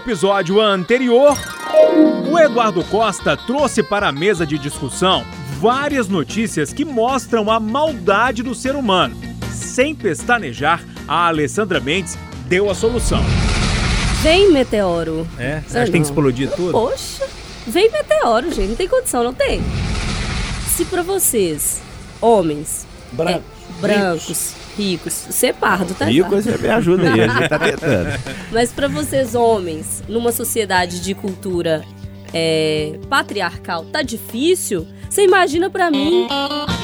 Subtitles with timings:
[0.00, 1.36] episódio anterior,
[2.30, 5.26] o Eduardo Costa trouxe para a mesa de discussão
[5.60, 9.14] várias notícias que mostram a maldade do ser humano.
[9.52, 12.16] Sem pestanejar, a Alessandra Mendes
[12.48, 13.22] deu a solução.
[14.22, 15.28] Vem, meteoro.
[15.38, 15.60] É?
[15.66, 16.72] Você acha que tem que explodir tudo?
[16.72, 17.26] Poxa,
[17.66, 18.70] vem meteoro, gente.
[18.70, 19.60] Não tem condição, não tem.
[20.74, 21.78] Se pra vocês,
[22.22, 23.44] homens, Branco.
[23.78, 26.06] é, brancos, ricos, ser pardo, tá?
[26.06, 28.20] Rico, você me ajuda aí, a gente tá tentando.
[28.50, 31.84] Mas pra vocês, homens, numa sociedade de cultura
[32.32, 34.86] é, patriarcal, tá difícil?
[35.08, 36.28] Você imagina pra mim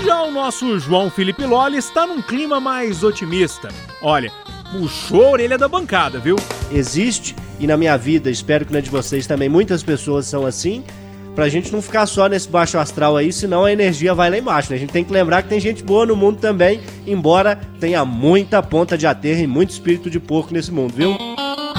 [0.04, 3.68] Já o nosso João Felipe Loli está num clima mais otimista.
[4.02, 4.32] Olha,
[4.72, 6.36] puxou a orelha da bancada, viu?
[6.72, 10.84] existe e na minha vida, espero que na de vocês também, muitas pessoas são assim.
[11.36, 14.70] Pra gente não ficar só nesse baixo astral aí, senão a energia vai lá embaixo,
[14.70, 14.76] né?
[14.76, 18.62] A gente tem que lembrar que tem gente boa no mundo também, embora tenha muita
[18.62, 21.14] ponta de aterro e muito espírito de porco nesse mundo, viu?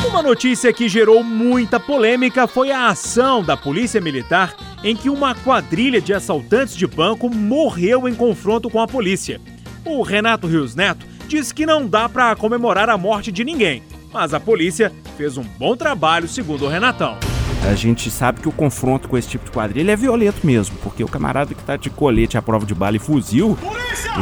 [0.08, 5.34] Uma notícia que gerou muita polêmica foi a ação da Polícia Militar em que uma
[5.34, 9.42] quadrilha de assaltantes de banco morreu em confronto com a polícia.
[9.84, 13.82] O Renato Rios Neto disse que não dá pra comemorar a morte de ninguém,
[14.14, 17.18] mas a polícia fez um bom trabalho, segundo o Renatão.
[17.66, 21.04] A gente sabe que o confronto com esse tipo de quadrilha é violento mesmo, porque
[21.04, 23.58] o camarada que tá de colete à prova de bala e fuzil,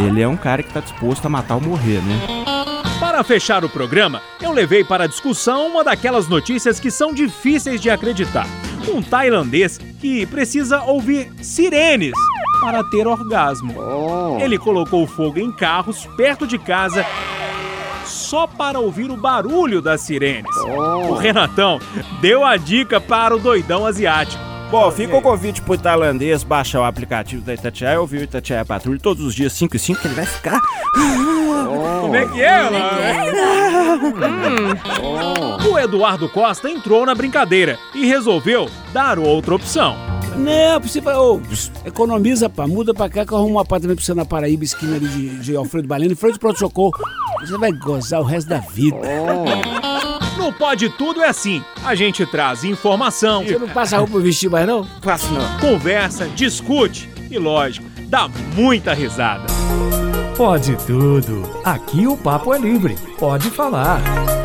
[0.05, 2.45] ele é um cara que tá disposto a matar ou morrer, né?
[3.00, 7.80] Para fechar o programa, eu levei para a discussão uma daquelas notícias que são difíceis
[7.80, 8.47] de acreditar.
[8.88, 12.14] Um tailandês que precisa ouvir sirenes
[12.61, 13.75] para ter orgasmo.
[14.39, 17.05] Ele colocou fogo em carros perto de casa
[18.26, 20.56] só para ouvir o barulho das sirenes.
[20.58, 21.80] O Renatão
[22.22, 24.44] deu a dica para o doidão asiático.
[24.72, 29.00] Bom, fica o convite pro tailandês baixar o aplicativo da Itatiaia, ouvir o Itatiaia Patrulha
[29.00, 30.59] todos os dias 5 e 5, que ele vai ficar...
[32.02, 32.98] Como é que é, lá?
[35.70, 40.14] O Eduardo Costa entrou na brincadeira e resolveu dar outra opção.
[40.38, 41.39] Não, você vai, ô,
[41.86, 44.95] economiza, pá, muda pra cá que eu arrumo um apartamento pra você na Paraíba, esquina
[44.95, 46.93] ali de, de Alfredo Baleno, em frente ao pronto-socorro.
[47.39, 48.98] Você vai gozar o resto da vida.
[50.37, 54.49] No Pode Tudo é assim: a gente traz informação, Você não passa roupa pra vestir
[54.49, 54.86] mais, não?
[55.02, 55.60] Faço não.
[55.60, 59.45] conversa, discute e, lógico, dá muita risada.
[60.36, 61.49] Pode tudo.
[61.64, 62.95] Aqui o papo é livre.
[63.17, 64.02] Pode falar.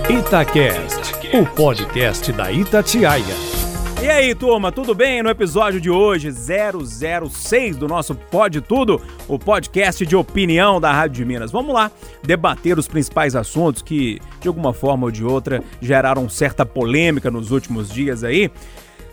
[0.09, 3.60] Itacast, o podcast da Itatiaia.
[4.03, 5.23] E aí, turma, tudo bem?
[5.23, 11.17] No episódio de hoje, 006 do nosso Pode Tudo, o podcast de opinião da Rádio
[11.17, 11.53] de Minas.
[11.53, 11.91] Vamos lá
[12.23, 17.51] debater os principais assuntos que, de alguma forma ou de outra, geraram certa polêmica nos
[17.51, 18.51] últimos dias aí.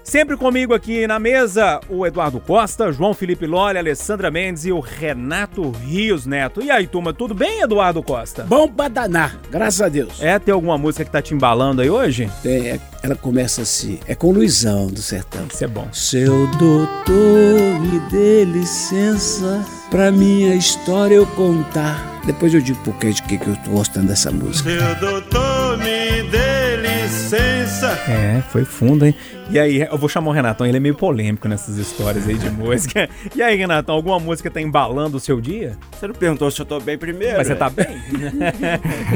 [0.08, 4.80] Sempre comigo aqui na mesa, o Eduardo Costa, João Felipe Lolli, Alessandra Mendes e o
[4.80, 6.62] Renato Rios Neto.
[6.62, 8.46] E aí, turma, tudo bem, Eduardo Costa?
[8.46, 10.24] Bom pra danar, graças a Deus.
[10.24, 12.32] É, tem alguma música que tá te embalando aí hoje?
[12.46, 15.46] É, ela começa assim, é com o Luizão do Sertão.
[15.54, 15.90] Isso é bom.
[15.92, 22.22] Seu doutor, me dê licença pra minha história eu contar.
[22.26, 24.70] Depois eu digo por que de que que eu tô gostando dessa música.
[24.70, 25.47] Seu doutor.
[28.08, 29.16] É, foi fundo, hein?
[29.50, 32.50] E aí, eu vou chamar o Renatão, ele é meio polêmico nessas histórias aí de
[32.50, 33.10] música.
[33.36, 35.78] E aí, Renatão, alguma música tá embalando o seu dia?
[35.92, 37.38] Você não perguntou se eu tô bem primeiro?
[37.38, 37.86] Mas você tá bem?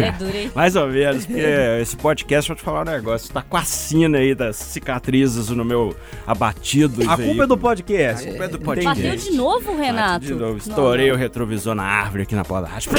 [0.02, 0.52] é duro, hein?
[0.56, 1.42] Mais ou menos, porque
[1.82, 5.66] esse podcast, vou te falar um negócio, tá com a sina aí das cicatrizes no
[5.66, 7.10] meu abatido.
[7.10, 8.26] A culpa é do podcast.
[8.26, 9.30] A culpa é do Bateu podcast.
[9.32, 10.26] de novo, Renato?
[10.26, 12.92] De novo, estourei o retrovisor na árvore aqui na porta da rádio.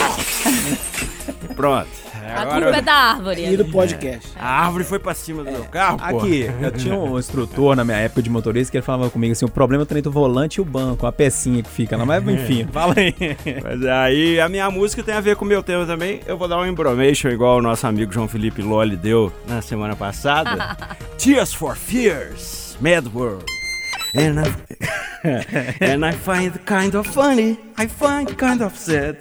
[1.56, 1.88] Pronto.
[2.32, 3.53] A Agora culpa é da árvore.
[3.53, 4.32] E do podcast.
[4.38, 6.19] a árvore foi pra cima do meu carro, pô.
[6.19, 9.44] Aqui, eu tinha um instrutor na minha época de motorista que ele falava comigo assim:
[9.44, 12.06] o problema é também do volante e o banco, a pecinha que fica lá.
[12.06, 13.15] Mas enfim, fala aí.
[13.62, 16.20] Mas aí a minha música tem a ver com o meu tema também.
[16.26, 19.94] Eu vou dar um embromation igual o nosso amigo João Felipe Lolli deu na semana
[19.94, 20.76] passada.
[21.19, 23.44] Tears for Fears, Mad World.
[24.14, 25.25] And I,
[25.81, 29.16] and I find kind of funny, I find kind of sad.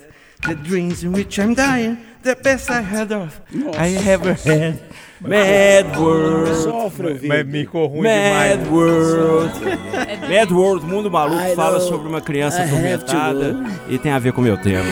[0.45, 3.39] The dreams in which I'm dying, the best I had of,
[3.77, 4.79] I ever had.
[5.21, 6.55] Mad World.
[6.63, 7.19] Sofre.
[7.23, 8.57] Mas me ficou ruim demais.
[8.57, 9.53] Mad World.
[10.27, 13.55] Mad World, Mundo Maluco, fala sobre uma criança atormentada
[13.87, 14.89] e tem a ver com o meu tema.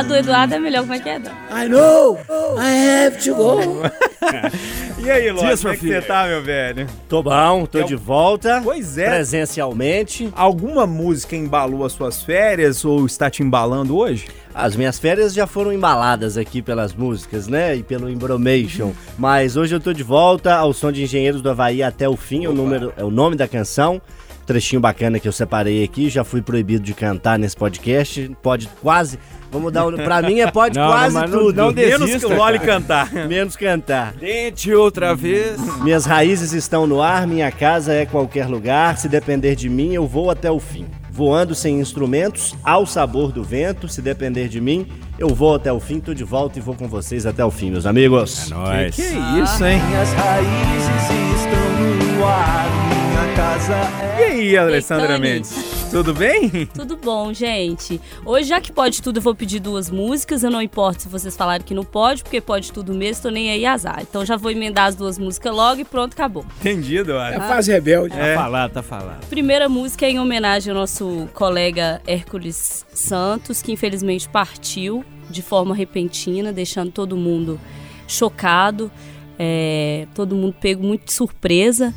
[0.00, 1.18] A do Eduardo é melhor, como é que é?
[1.18, 1.30] Dan?
[1.50, 2.18] I know,
[2.58, 3.58] I have to go.
[5.02, 6.86] E aí, Dias como é que você tá, meu velho?
[7.08, 8.60] Tô bom, tô de volta.
[8.62, 9.08] Pois é.
[9.08, 10.28] Presencialmente.
[10.36, 14.28] Alguma música embalou as suas férias ou está te embalando hoje?
[14.54, 17.76] As minhas férias já foram embaladas aqui pelas músicas, né?
[17.76, 18.92] E pelo Embromation.
[19.18, 22.46] Mas hoje eu tô de volta ao som de Engenheiros do Havaí até o fim,
[22.46, 24.02] o, número, é o nome da canção.
[24.46, 28.30] Trechinho bacana que eu separei aqui, já fui proibido de cantar nesse podcast.
[28.42, 29.18] Pode quase.
[29.50, 29.92] Vamos dar um.
[29.96, 31.56] Pra mim é pode Não, quase não- tudo.
[31.56, 33.12] não Menos que Desista, o Loli cantar.
[33.12, 34.12] Menos cantar.
[34.14, 35.58] Tente outra vez.
[35.82, 38.96] Minhas raízes estão no ar, minha casa é qualquer lugar.
[38.98, 40.86] Se depender de mim, eu vou até o fim.
[41.12, 43.88] Voando sem instrumentos, ao sabor do vento.
[43.88, 44.86] Se depender de mim,
[45.18, 45.98] eu vou até o fim.
[46.00, 48.48] Tô de volta e vou com vocês até o fim, meus amigos.
[48.48, 48.94] Nós.
[48.94, 49.80] Que isso, hein?
[49.88, 51.29] Minhas raízes
[52.24, 52.66] ar,
[53.08, 53.74] minha casa
[54.18, 55.24] E aí, Alessandra Caetano.
[55.28, 55.80] Mendes?
[55.90, 56.66] Tudo bem?
[56.72, 58.00] Tudo bom, gente?
[58.24, 60.44] Hoje, já que pode tudo, eu vou pedir duas músicas.
[60.44, 63.50] Eu não importo se vocês falarem que não pode, porque pode tudo mesmo, tô nem
[63.50, 63.98] aí azar.
[64.00, 66.44] Então já vou emendar as duas músicas logo e pronto, acabou.
[66.60, 67.38] Entendido, É olha.
[67.38, 68.14] a fase rebelde.
[68.16, 69.26] Tá falado, tá falado.
[69.26, 75.74] Primeira música é em homenagem ao nosso colega Hércules Santos, que infelizmente partiu de forma
[75.74, 77.58] repentina, deixando todo mundo
[78.06, 78.90] chocado,
[79.38, 81.92] é, todo mundo pego muito de surpresa.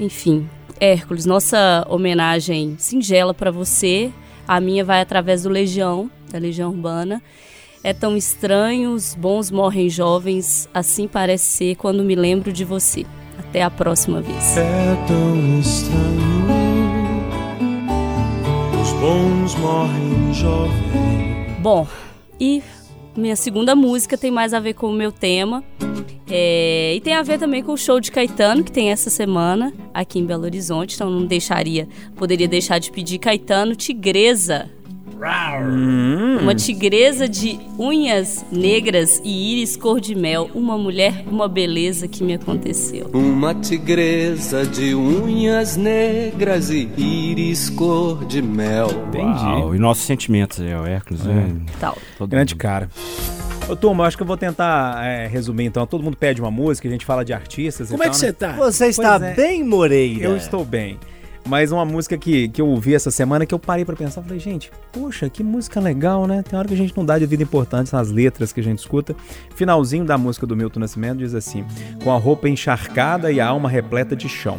[0.00, 0.48] Enfim,
[0.80, 4.10] Hércules, nossa homenagem singela para você.
[4.48, 7.22] A minha vai através do Legião, da Legião Urbana.
[7.84, 13.04] É tão estranho, os bons morrem jovens, assim parece ser quando me lembro de você.
[13.38, 14.56] Até a próxima vez.
[14.56, 16.00] É tão estranho.
[18.80, 21.60] Os bons morrem jovens.
[21.60, 21.86] Bom,
[22.40, 22.62] e
[23.20, 25.62] minha segunda música tem mais a ver com o meu tema.
[26.28, 29.72] É, e tem a ver também com o show de Caetano, que tem essa semana
[29.92, 30.94] aqui em Belo Horizonte.
[30.94, 34.70] Então não deixaria, poderia deixar de pedir Caetano Tigresa.
[36.40, 40.48] Uma tigresa de unhas negras e íris cor de mel.
[40.54, 43.10] Uma mulher, uma beleza que me aconteceu.
[43.12, 48.88] Uma tigresa de unhas negras e íris cor de mel.
[49.08, 49.44] Entendi.
[49.44, 51.20] Uau, e nossos sentimentos, é, o Hércules.
[51.26, 51.76] É.
[51.78, 51.98] Tal.
[52.16, 52.60] todo Grande mundo.
[52.62, 52.88] cara.
[53.68, 55.86] Ô, turma, acho que eu vou tentar é, resumir então.
[55.86, 58.18] Todo mundo pede uma música, a gente fala de artistas Como e é que tal,
[58.18, 58.32] você né?
[58.32, 58.52] tá?
[58.56, 59.34] Você está Pois é.
[59.34, 60.24] bem, Moreira?
[60.24, 60.98] Eu estou bem.
[61.46, 64.38] Mas uma música que, que eu ouvi essa semana que eu parei pra pensar, falei,
[64.38, 66.42] gente, poxa, que música legal, né?
[66.42, 69.16] Tem hora que a gente não dá devida importância nas letras que a gente escuta.
[69.54, 71.64] Finalzinho da música do Milton Nascimento diz assim:
[72.02, 74.58] com a roupa encharcada e a alma repleta de chão.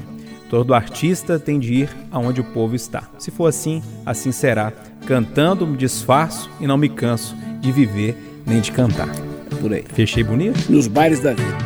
[0.50, 3.04] Todo artista tem de ir aonde o povo está.
[3.18, 4.74] Se for assim, assim será.
[5.08, 9.08] Cantando me disfarço e não me canso de viver nem de cantar.
[9.62, 9.86] Por aí.
[9.94, 10.70] Fechei bonito?
[10.70, 11.58] Nos bailes da vida.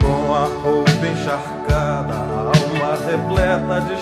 [0.00, 4.01] Com a roupa encharcada, a alma repleta de chão.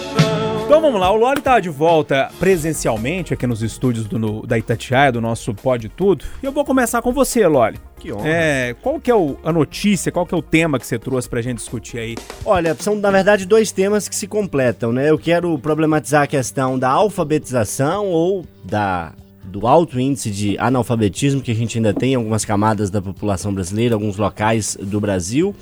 [0.70, 4.56] Então vamos lá, o Loli tá de volta presencialmente aqui nos estúdios do, no- da
[4.56, 6.24] Itatiaia, do nosso Pode Tudo.
[6.40, 7.76] E eu vou começar com você, Loli.
[7.98, 8.28] Que honra.
[8.28, 11.28] É, qual que é o- a notícia, qual que é o tema que você trouxe
[11.28, 12.16] pra gente discutir aí?
[12.44, 15.10] Olha, são na verdade dois temas que se completam, né?
[15.10, 19.12] Eu quero problematizar a questão da alfabetização ou da
[19.42, 23.52] do alto índice de analfabetismo que a gente ainda tem em algumas camadas da população
[23.52, 25.52] brasileira, alguns locais do Brasil.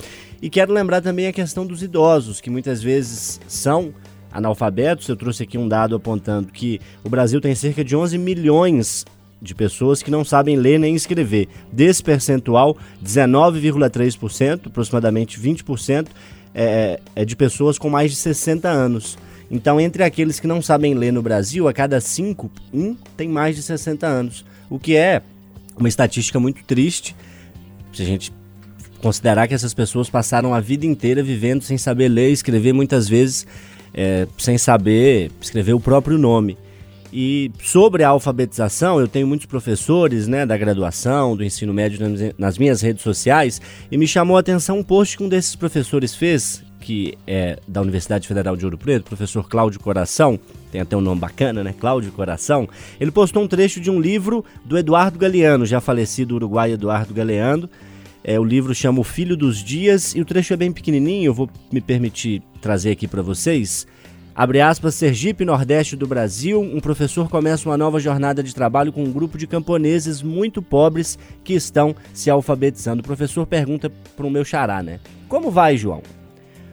[0.42, 3.94] E quero lembrar também a questão dos idosos, que muitas vezes são
[4.38, 5.08] analfabetos.
[5.08, 9.04] Eu trouxe aqui um dado apontando que o Brasil tem cerca de 11 milhões
[9.40, 11.48] de pessoas que não sabem ler nem escrever.
[11.72, 16.08] Desse percentual, 19,3%, aproximadamente 20%,
[16.54, 19.18] é, é de pessoas com mais de 60 anos.
[19.50, 23.56] Então, entre aqueles que não sabem ler no Brasil, a cada cinco, um tem mais
[23.56, 24.44] de 60 anos.
[24.68, 25.22] O que é
[25.76, 27.14] uma estatística muito triste,
[27.92, 28.32] se a gente
[29.00, 33.08] considerar que essas pessoas passaram a vida inteira vivendo sem saber ler e escrever, muitas
[33.08, 33.46] vezes
[34.00, 36.56] é, sem saber escrever o próprio nome.
[37.12, 41.98] E sobre a alfabetização, eu tenho muitos professores né, da graduação, do ensino médio
[42.38, 43.60] nas- minhas redes sociais,
[43.90, 47.80] e me chamou a atenção um post que um desses professores fez, que é da
[47.80, 50.38] Universidade Federal de Ouro Preto, professor Cláudio Coração,
[50.70, 51.74] tem até um nome bacana, né?
[51.76, 52.68] Cláudio Coração.
[53.00, 57.68] Ele postou um trecho de um livro do Eduardo Galeano, já falecido uruguai Eduardo Galeano.
[58.22, 61.34] É, o livro chama O Filho dos Dias e o trecho é bem pequenininho, eu
[61.34, 63.86] vou me permitir trazer aqui para vocês.
[64.34, 69.02] Abre aspas, Sergipe, Nordeste do Brasil, um professor começa uma nova jornada de trabalho com
[69.02, 73.00] um grupo de camponeses muito pobres que estão se alfabetizando.
[73.00, 75.00] O professor pergunta para o meu xará, né?
[75.28, 76.02] Como vai, João?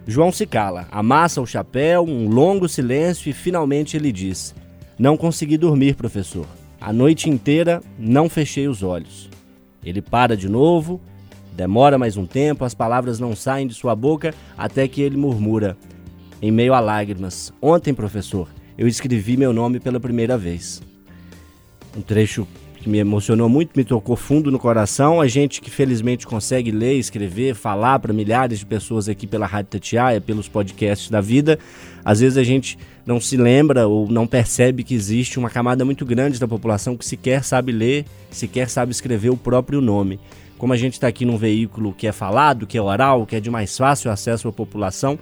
[0.05, 4.53] João se cala, amassa o chapéu, um longo silêncio e finalmente ele diz:
[4.99, 6.45] Não consegui dormir, professor.
[6.79, 9.27] A noite inteira não fechei os olhos.
[9.83, 11.01] Ele para de novo,
[11.55, 15.77] demora mais um tempo, as palavras não saem de sua boca até que ele murmura,
[16.41, 18.47] em meio a lágrimas: Ontem, professor,
[18.77, 20.81] eu escrevi meu nome pela primeira vez.
[21.97, 22.45] Um trecho
[22.85, 25.19] que me emocionou muito, me tocou fundo no coração.
[25.19, 29.71] A gente que felizmente consegue ler, escrever, falar para milhares de pessoas aqui pela Rádio
[29.71, 31.57] Tatiaia, pelos podcasts da vida,
[32.03, 36.05] às vezes a gente não se lembra ou não percebe que existe uma camada muito
[36.05, 40.19] grande da população que sequer sabe ler, sequer sabe escrever o próprio nome.
[40.65, 43.39] Como a gente está aqui num veículo que é falado, que é oral, que é
[43.39, 45.19] de mais fácil acesso à população,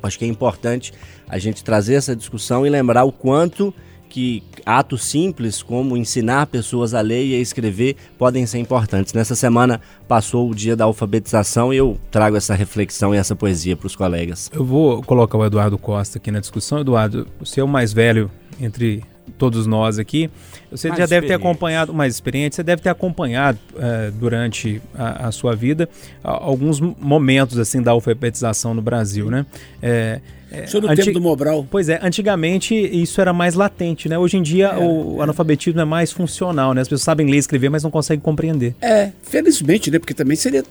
[0.00, 0.92] acho que é importante
[1.28, 3.74] a gente trazer essa discussão e lembrar o quanto
[4.08, 9.12] que atos simples como ensinar pessoas a ler e a escrever podem ser importantes.
[9.12, 13.76] Nessa semana passou o dia da alfabetização e eu trago essa reflexão e essa poesia
[13.76, 14.48] para os colegas.
[14.54, 16.78] Eu vou colocar o Eduardo Costa aqui na discussão.
[16.78, 19.02] Eduardo, você é o mais velho entre
[19.38, 20.30] todos nós aqui.
[20.70, 25.28] Você Mais já deve ter acompanhado, mais experiente, você deve ter acompanhado eh, durante a,
[25.28, 25.88] a sua vida
[26.22, 29.46] alguns momentos assim da alfabetização no Brasil, né?
[29.80, 31.66] É, é, Sou do anti- tempo do Mobral.
[31.70, 34.18] Pois é, antigamente isso era mais latente, né?
[34.18, 36.80] Hoje em dia o analfabetismo é mais funcional, né?
[36.80, 38.74] As pessoas sabem ler e escrever, mas não conseguem compreender.
[38.80, 39.98] É, felizmente, né?
[39.98, 40.64] Porque também seria.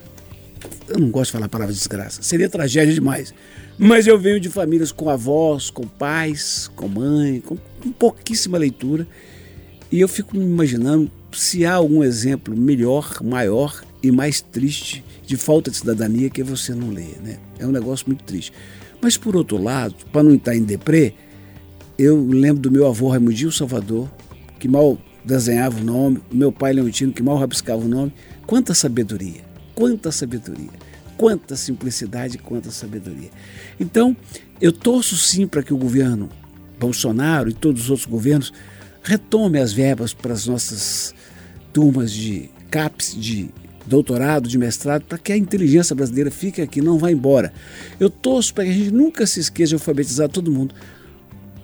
[0.88, 2.22] Eu não gosto de falar a palavra desgraça.
[2.22, 3.34] Seria tragédia demais.
[3.78, 9.08] Mas eu venho de famílias com avós, com pais, com mãe, com, com pouquíssima leitura.
[9.92, 15.38] E eu fico me imaginando se há algum exemplo melhor, maior e mais triste de
[15.38, 17.38] falta de cidadania que você não ler, né?
[17.60, 18.52] É um negócio muito triste.
[19.02, 21.14] Mas por outro lado, para não estar em deprê,
[21.98, 24.10] eu lembro do meu avô Raimundinho Salvador,
[24.60, 28.14] que mal desenhava o nome, meu pai Leontino, que mal rabiscava o nome.
[28.48, 29.42] Quanta sabedoria,
[29.74, 30.70] quanta sabedoria,
[31.18, 33.30] quanta simplicidade, quanta sabedoria.
[33.80, 34.16] Então,
[34.60, 36.30] eu torço sim para que o governo
[36.80, 38.54] Bolsonaro e todos os outros governos
[39.04, 41.14] retome as verbas para as nossas
[41.72, 43.50] turmas de CAPES, de
[43.86, 47.54] doutorado, de mestrado, para que a inteligência brasileira fique aqui, não vá embora.
[48.00, 50.74] Eu torço para que a gente nunca se esqueça de alfabetizar todo mundo.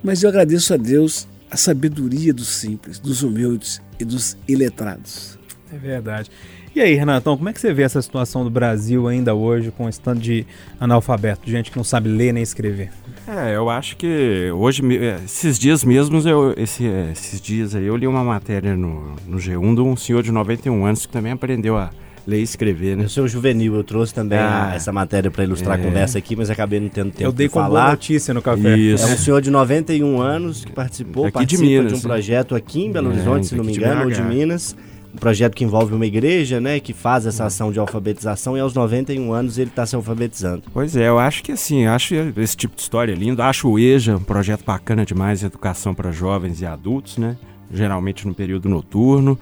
[0.04, 5.38] Mas eu agradeço a Deus a sabedoria dos simples, dos humildes e dos iletrados.
[5.74, 6.30] É verdade.
[6.74, 9.90] E aí, Renatão, como é que você vê essa situação do Brasil ainda hoje com
[9.90, 10.46] esse tanto de
[10.80, 12.92] analfabeto, gente que não sabe ler nem escrever?
[13.28, 17.86] É, eu acho que hoje, é, esses dias mesmos, eu, esse, é, esses dias aí,
[17.86, 21.32] eu li uma matéria no, no G1 de um senhor de 91 anos que também
[21.32, 21.92] aprendeu a
[22.28, 23.06] ler e escrever, né?
[23.06, 25.82] Eu sou juvenil, eu trouxe também Ah, essa matéria para ilustrar é.
[25.82, 27.92] a conversa aqui, mas acabei não tendo tempo Eu dei de boa falar.
[27.92, 28.76] notícia no café.
[28.78, 29.04] Isso.
[29.08, 32.02] É um senhor de 91 anos que participou, Aqui de participa Minas, um né?
[32.02, 34.22] projeto aqui em Belo É, Horizonte, se não me de engano, ou de.
[34.22, 34.76] Minas.
[35.14, 38.74] Um projeto que envolve uma igreja, né, que faz essa ação de alfabetização e aos
[38.74, 40.64] 91 anos ele está se alfabetizando.
[40.74, 43.42] Pois é, eu acho que assim, acho esse tipo de história lindo.
[43.42, 47.38] Acho o EJA um projeto bacana demais, educação para jovens e adultos, né?
[47.74, 49.38] Geralmente no período noturno.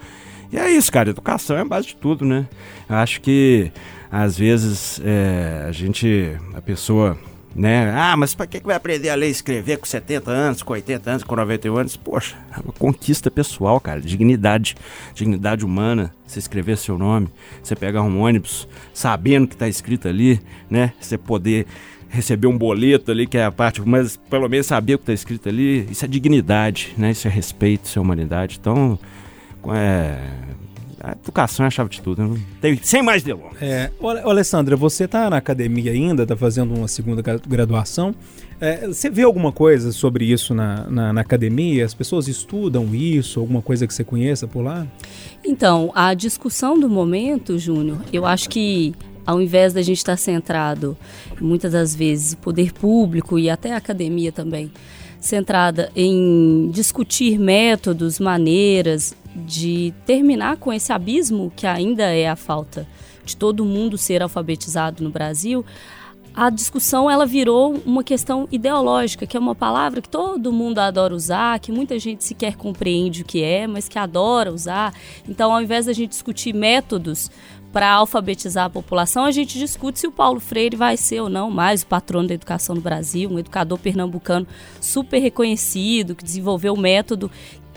[0.52, 2.48] E é isso, cara, educação é a base de tudo, né?
[2.88, 3.70] Eu acho que
[4.10, 7.16] às vezes é, a gente, a pessoa,
[7.54, 7.92] né?
[7.94, 10.72] Ah, mas pra que que vai aprender a ler e escrever com 70 anos, com
[10.72, 11.96] 80 anos, com 91 anos?
[11.96, 14.76] Poxa, é uma conquista pessoal, cara, dignidade,
[15.14, 16.12] dignidade humana.
[16.26, 17.28] Você escrever seu nome,
[17.62, 20.40] você pegar um ônibus sabendo que tá escrito ali,
[20.70, 20.92] né?
[21.00, 21.66] Você poder
[22.08, 25.12] receber um boleto ali, que é a parte, mas pelo menos saber o que tá
[25.12, 27.12] escrito ali, isso é dignidade, né?
[27.12, 28.58] Isso é respeito, isso é humanidade.
[28.60, 28.98] Então,
[29.72, 30.18] é,
[31.02, 32.22] a educação é a chave de tudo.
[32.22, 33.60] Não tem, sem mais delongas.
[33.60, 33.90] É,
[34.24, 38.14] Alessandra, você tá na academia ainda, tá fazendo uma segunda gra- graduação.
[38.60, 41.84] É, você vê alguma coisa sobre isso na, na, na academia?
[41.84, 43.40] As pessoas estudam isso?
[43.40, 44.86] Alguma coisa que você conheça por lá?
[45.42, 50.96] Então, a discussão do momento, Júnior, eu acho que ao invés da gente estar centrado,
[51.40, 54.70] muitas das vezes, o poder público e até a academia também,
[55.20, 62.86] centrada em discutir métodos, maneiras de terminar com esse abismo que ainda é a falta
[63.24, 65.64] de todo mundo ser alfabetizado no Brasil,
[66.34, 71.14] a discussão ela virou uma questão ideológica, que é uma palavra que todo mundo adora
[71.14, 74.94] usar, que muita gente sequer compreende o que é, mas que adora usar.
[75.28, 77.30] Então, ao invés da gente discutir métodos
[77.72, 81.50] para alfabetizar a população, a gente discute se o Paulo Freire vai ser ou não
[81.50, 84.46] mais o patrono da educação no Brasil, um educador pernambucano
[84.80, 87.30] super reconhecido, que desenvolveu o método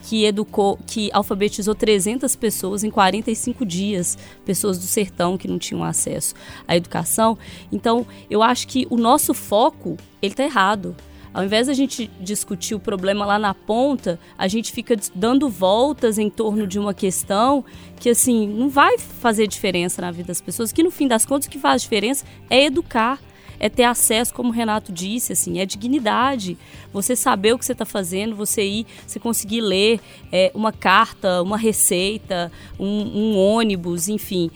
[0.03, 5.83] que educou, que alfabetizou 300 pessoas em 45 dias, pessoas do sertão que não tinham
[5.83, 6.35] acesso
[6.67, 7.37] à educação.
[7.71, 10.95] Então, eu acho que o nosso foco, ele tá errado.
[11.33, 16.19] Ao invés da gente discutir o problema lá na ponta, a gente fica dando voltas
[16.19, 17.65] em torno de uma questão
[17.99, 21.47] que, assim, não vai fazer diferença na vida das pessoas, que no fim das contas
[21.47, 23.19] o que faz diferença é educar
[23.63, 26.57] é ter acesso, como o Renato disse, assim, é dignidade.
[26.91, 30.01] Você saber o que você está fazendo, você ir, você conseguir ler
[30.33, 34.51] é, uma carta, uma receita, um, um ônibus, enfim.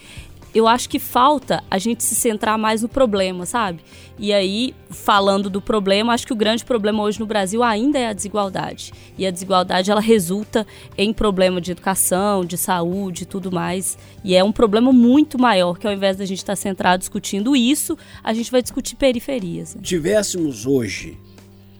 [0.53, 3.81] Eu acho que falta a gente se centrar mais no problema, sabe?
[4.19, 8.07] E aí, falando do problema, acho que o grande problema hoje no Brasil ainda é
[8.07, 8.91] a desigualdade.
[9.17, 10.65] E a desigualdade ela resulta
[10.97, 13.97] em problema de educação, de saúde e tudo mais.
[14.23, 17.97] E é um problema muito maior que ao invés da gente estar centrado discutindo isso,
[18.23, 19.75] a gente vai discutir periferias.
[19.75, 19.81] né?
[19.83, 21.17] tivéssemos hoje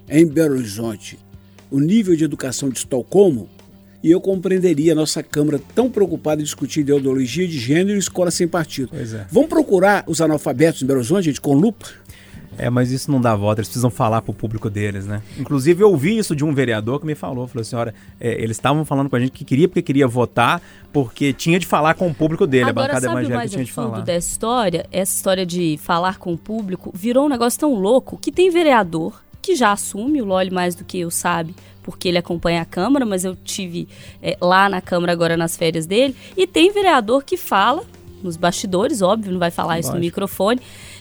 [0.08, 1.18] em Belo Horizonte
[1.72, 3.50] o nível de educação de Estocolmo,
[4.08, 8.32] e eu compreenderia a nossa Câmara tão preocupada em discutir ideologia de gênero e escola
[8.32, 8.88] sem partido.
[8.90, 9.26] Pois é.
[9.30, 11.88] Vamos procurar os analfabetos em Belo Horizonte, gente, com lupa?
[12.58, 15.22] É, mas isso não dá voto, eles precisam falar pro público deles, né?
[15.38, 18.58] Inclusive, eu ouvi isso de um vereador que me falou, falou assim, olha, é, eles
[18.58, 20.62] estavam falando com a gente que queria porque queria votar,
[20.92, 23.72] porque tinha de falar com o público dele, Agora, a bancada evangélica mais tinha de
[23.72, 24.02] falar.
[24.02, 24.86] dessa história?
[24.92, 29.22] Essa história de falar com o público virou um negócio tão louco que tem vereador
[29.48, 33.06] que já assume, o Loli mais do que eu sabe, porque ele acompanha a Câmara,
[33.06, 33.88] mas eu tive
[34.22, 37.86] é, lá na Câmara agora nas férias dele, e tem vereador que fala,
[38.22, 40.60] nos bastidores, óbvio, não vai falar isso no microfone,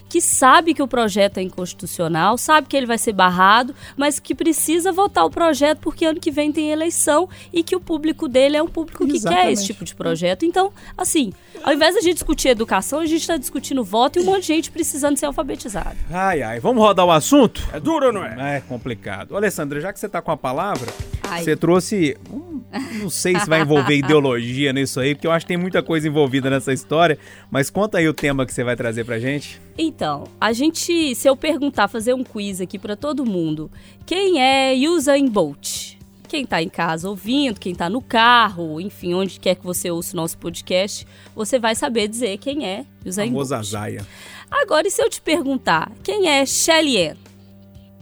[0.08, 4.34] que sabe que o projeto é inconstitucional, sabe que ele vai ser barrado, mas que
[4.34, 8.56] precisa votar o projeto porque ano que vem tem eleição e que o público dele
[8.56, 9.52] é um público que quer Exatamente.
[9.52, 10.44] esse tipo de projeto.
[10.44, 11.32] Então, assim,
[11.62, 14.46] ao invés da gente discutir educação, a gente está discutindo voto e um monte de
[14.48, 15.96] gente precisando ser alfabetizado.
[16.10, 17.62] Ai, ai, vamos rodar o assunto?
[17.72, 18.56] É duro ou não é?
[18.56, 19.32] É complicado.
[19.32, 21.42] Ô, Alessandra, já que você tá com a palavra, Ai.
[21.42, 22.16] você trouxe.
[22.30, 22.55] hum,
[23.00, 26.08] Não sei se vai envolver ideologia nisso aí, porque eu acho que tem muita coisa
[26.08, 27.18] envolvida nessa história.
[27.50, 29.60] Mas conta aí o tema que você vai trazer pra gente.
[29.78, 33.70] Então, a gente, se eu perguntar, fazer um quiz aqui para todo mundo,
[34.04, 35.96] quem é Usain Bolt?
[36.28, 40.12] Quem tá em casa ouvindo, quem tá no carro, enfim, onde quer que você ouça
[40.12, 41.06] o nosso podcast,
[41.36, 43.48] você vai saber dizer quem é Usain Bolt.
[43.48, 44.06] Famosa Zaia.
[44.50, 47.16] Agora, e se eu te perguntar, quem é Shelly Ann?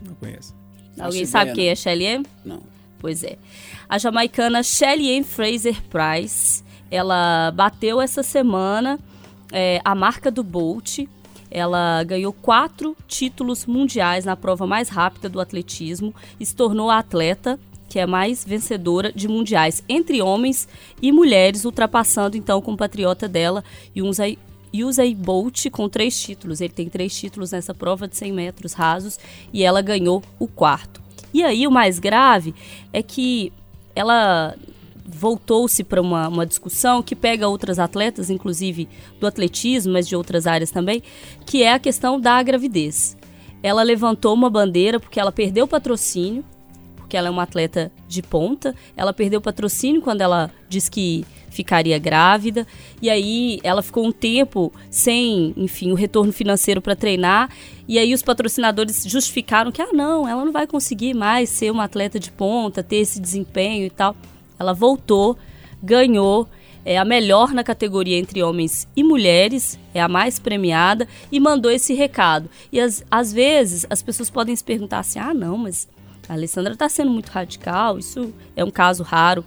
[0.07, 0.55] Não conheço.
[0.99, 2.23] Alguém ideia, sabe quem é Shelly Ann?
[2.45, 2.63] Não.
[2.99, 3.37] Pois é.
[3.95, 8.99] A jamaicana Shelly Ann Fraser Price, ela bateu essa semana
[9.53, 11.07] é, a marca do Bolt.
[11.49, 16.99] Ela ganhou quatro títulos mundiais na prova mais rápida do atletismo e se tornou a
[16.99, 17.57] atleta
[17.89, 20.67] que é mais vencedora de mundiais entre homens
[21.01, 23.63] e mulheres, ultrapassando então o compatriota dela,
[23.95, 24.37] Usain
[24.75, 26.61] Usain Bolt, com três títulos.
[26.61, 29.21] Ele tem três títulos nessa prova de 100 metros rasos
[29.53, 31.01] e ela ganhou o quarto.
[31.33, 32.53] E aí o mais grave
[32.93, 33.53] é que
[33.95, 34.55] ela
[35.07, 38.89] voltou-se para uma, uma discussão que pega outras atletas, inclusive
[39.21, 41.03] do atletismo, mas de outras áreas também,
[41.47, 43.17] que é a questão da gravidez.
[43.63, 46.45] Ela levantou uma bandeira porque ela perdeu o patrocínio,
[46.97, 48.75] porque ela é uma atleta de ponta.
[48.97, 51.25] Ela perdeu o patrocínio quando ela disse que
[51.55, 52.67] ficaria grávida.
[53.01, 57.51] E aí ela ficou um tempo sem, enfim, o retorno financeiro para treinar.
[57.87, 61.85] E aí os patrocinadores justificaram que, ah, não, ela não vai conseguir mais ser uma
[61.85, 64.17] atleta de ponta, ter esse desempenho e tal.
[64.59, 65.37] Ela voltou,
[65.83, 66.49] ganhou,
[66.85, 71.71] é a melhor na categoria entre homens e mulheres, é a mais premiada e mandou
[71.71, 72.51] esse recado.
[72.71, 75.89] E às, às vezes as pessoas podem se perguntar assim: ah, não, mas
[76.29, 79.45] a Alessandra está sendo muito radical, isso é um caso raro.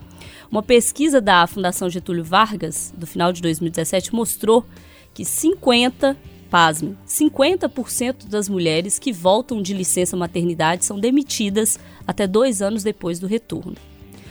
[0.50, 4.66] Uma pesquisa da Fundação Getúlio Vargas, do final de 2017, mostrou
[5.14, 6.16] que 50,
[6.50, 13.20] pasme, 50% das mulheres que voltam de licença maternidade são demitidas até dois anos depois
[13.20, 13.76] do retorno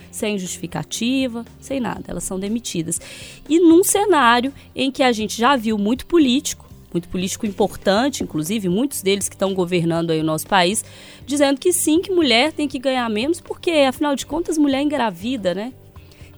[0.09, 2.99] sem justificativa, sem nada, elas são demitidas.
[3.47, 8.67] E num cenário em que a gente já viu muito político, muito político importante, inclusive
[8.67, 10.83] muitos deles que estão governando aí o nosso país,
[11.25, 15.53] dizendo que sim, que mulher tem que ganhar menos, porque afinal de contas mulher engravida,
[15.53, 15.71] né?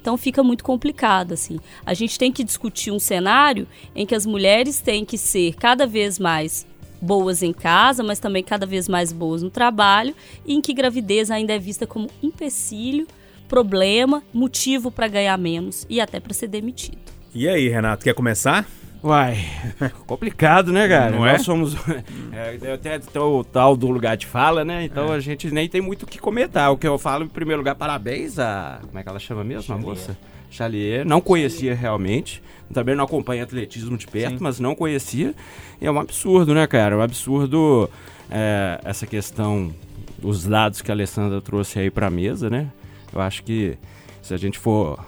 [0.09, 1.59] Então fica muito complicado assim.
[1.85, 5.85] A gente tem que discutir um cenário em que as mulheres têm que ser cada
[5.85, 6.65] vez mais
[6.99, 11.29] boas em casa, mas também cada vez mais boas no trabalho, e em que gravidez
[11.29, 13.05] ainda é vista como empecilho
[13.47, 16.97] problema, motivo para ganhar menos e até para ser demitido.
[17.33, 18.67] E aí, Renato, quer começar?
[19.01, 19.37] Uai,
[20.05, 21.11] complicado, né, cara?
[21.11, 21.33] Não é?
[21.33, 21.75] Nós somos.
[22.31, 24.83] É, até tem o tal do lugar de fala, né?
[24.83, 26.71] Então a gente nem tem muito o que comentar.
[26.71, 28.79] O que eu falo, em primeiro lugar, parabéns a.
[28.81, 30.17] Como é que ela chama mesmo, a moça?
[30.49, 31.05] Chalier.
[31.05, 32.41] Não conhecia realmente.
[32.73, 34.43] Também não acompanha atletismo de perto, Sim.
[34.43, 35.33] mas não conhecia.
[35.81, 36.95] E é um absurdo, né, cara?
[36.95, 37.89] É um absurdo
[38.29, 39.73] é, essa questão,
[40.21, 42.67] os dados que a Alessandra trouxe aí pra mesa, né?
[43.13, 43.77] Eu acho que
[44.21, 44.99] se a gente for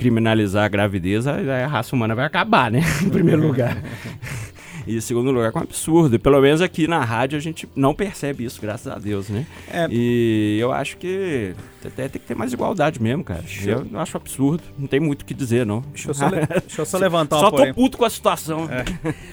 [0.00, 2.80] criminalizar a gravidez, a, a raça humana vai acabar, né?
[3.04, 3.76] em primeiro lugar.
[4.86, 6.16] E em segundo lugar, é um absurdo.
[6.16, 9.46] E pelo menos aqui na rádio a gente não percebe isso, graças a Deus, né?
[9.70, 9.86] É.
[9.90, 13.44] E eu acho que até tem que ter mais igualdade mesmo, cara.
[13.66, 14.62] Eu acho absurdo.
[14.78, 15.84] Não tem muito o que dizer, não.
[15.92, 17.74] Deixa eu só, le- deixa eu só levantar uma Só tô polêmica.
[17.80, 18.68] puto com a situação.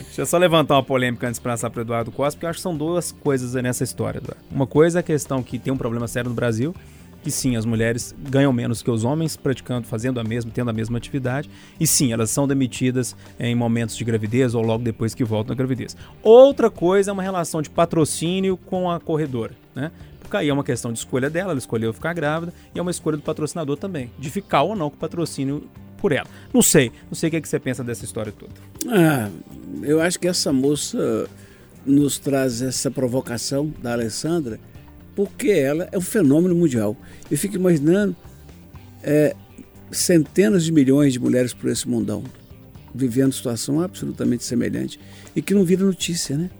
[0.04, 2.60] Deixa eu só levantar uma polêmica antes de passar para Eduardo Costa, porque eu acho
[2.60, 4.44] que são duas coisas nessa história, Eduardo.
[4.52, 6.76] Uma coisa é a questão que tem um problema sério no Brasil,
[7.28, 10.74] que sim, as mulheres ganham menos que os homens praticando, fazendo a mesma, tendo a
[10.74, 15.26] mesma atividade, e sim, elas são demitidas em momentos de gravidez ou logo depois que
[15.26, 15.98] voltam da gravidez.
[16.24, 19.92] Outra coisa é uma relação de patrocínio com a corredora, né?
[20.22, 22.92] Porque aí é uma questão de escolha dela, ela escolheu ficar grávida, e é uma
[22.92, 26.30] escolha do patrocinador também, de ficar ou não com o patrocínio por ela.
[26.54, 28.54] Não sei, não sei o que, é que você pensa dessa história toda.
[28.88, 29.30] Ah,
[29.84, 31.30] eu acho que essa moça
[31.86, 34.62] nos traz essa provocação da Alessandra,
[35.18, 36.96] porque ela é um fenômeno mundial.
[37.30, 38.16] Eu fico imaginando
[39.02, 39.36] é,
[39.92, 42.24] centenas de milhões de mulheres por esse mundão,
[42.94, 45.00] vivendo situação absolutamente semelhante
[45.36, 46.52] e que não vira notícia, né?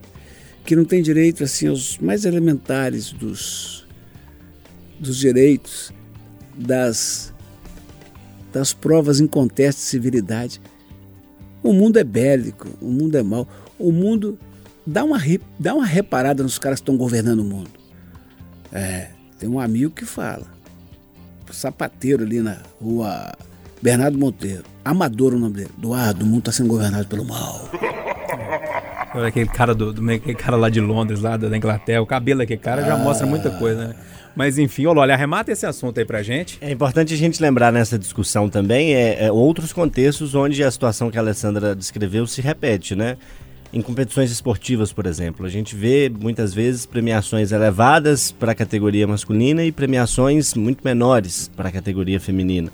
[0.66, 3.86] Que não tem direito assim aos mais elementares dos,
[5.00, 5.94] dos direitos,
[6.58, 7.32] das,
[8.52, 10.60] das provas incontestas de civilidade.
[11.62, 13.48] O mundo é bélico, o mundo é mau.
[13.78, 14.40] O mundo
[14.84, 15.20] dá uma,
[15.60, 17.77] dá uma reparada nos caras que estão governando o mundo.
[18.72, 19.08] É,
[19.40, 20.46] tem um amigo que fala.
[21.52, 23.32] Sapateiro ali na rua
[23.82, 24.64] Bernardo Monteiro.
[24.84, 25.72] Amador o nome dele.
[25.78, 27.70] Eduardo, o mundo está sendo governado pelo mal.
[29.16, 32.40] Olha aquele cara do, do aquele cara lá de Londres, lá da Inglaterra, o cabelo
[32.40, 33.96] daquele cara já mostra muita coisa, né?
[34.36, 36.60] Mas enfim, olha, arremata esse assunto aí pra gente.
[36.62, 41.10] É importante a gente lembrar nessa discussão também é, é outros contextos onde a situação
[41.10, 43.18] que a Alessandra descreveu se repete, né?
[43.78, 49.06] Em competições esportivas, por exemplo, a gente vê muitas vezes premiações elevadas para a categoria
[49.06, 52.72] masculina e premiações muito menores para a categoria feminina.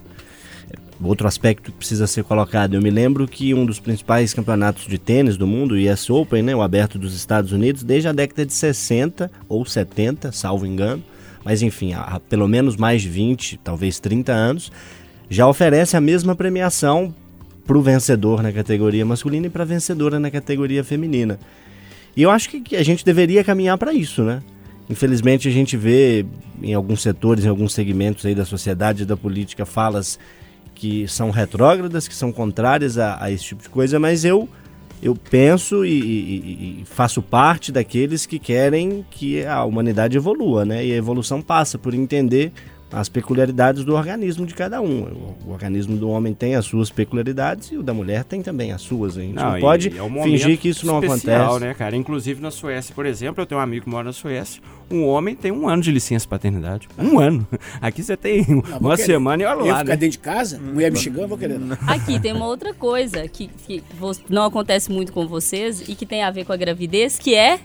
[1.04, 4.98] Outro aspecto que precisa ser colocado, eu me lembro que um dos principais campeonatos de
[4.98, 8.46] tênis do mundo, o US Open, né, o aberto dos Estados Unidos, desde a década
[8.46, 11.04] de 60 ou 70, salvo engano,
[11.44, 14.72] mas enfim, há pelo menos mais de 20, talvez 30 anos,
[15.30, 17.14] já oferece a mesma premiação
[17.66, 21.40] para o vencedor na categoria masculina e para a vencedora na categoria feminina.
[22.16, 24.42] E eu acho que a gente deveria caminhar para isso, né?
[24.90, 26.26] Infelizmente a gente vê
[26.62, 30.20] em alguns setores, em alguns segmentos aí da sociedade da política falas
[30.76, 34.48] que são retrógradas, que são contrárias a, a esse tipo de coisa, mas eu
[35.02, 40.86] eu penso e, e, e, faço parte daqueles que querem que a humanidade evolua, né?
[40.86, 42.54] E a evolução passa por entender
[42.94, 45.02] as peculiaridades do organismo de cada um.
[45.02, 48.72] O, o, organismo do homem tem as suas peculiaridades e o da mulher tem também
[48.72, 49.18] as suas.
[49.18, 51.66] A gente não, não pode é um fingir que isso não especial, acontece.
[51.66, 51.96] né, cara?
[51.96, 54.62] Inclusive na Suécia, por exemplo, eu tenho um amigo que mora na Suécia.
[54.92, 56.88] Um homem tem um ano de licença paternidade.
[56.98, 57.48] Um ano.
[57.82, 59.62] Aqui você tem não, uma semana e olha lá.
[59.62, 59.80] Eu né?
[59.80, 61.60] ficar dentro de casa, mulher me xingando, vou querer.
[61.88, 63.84] Aqui tem uma outra coisa que, que
[64.30, 67.60] não acontece muito com vocês e que tem a ver com a gravidez, que é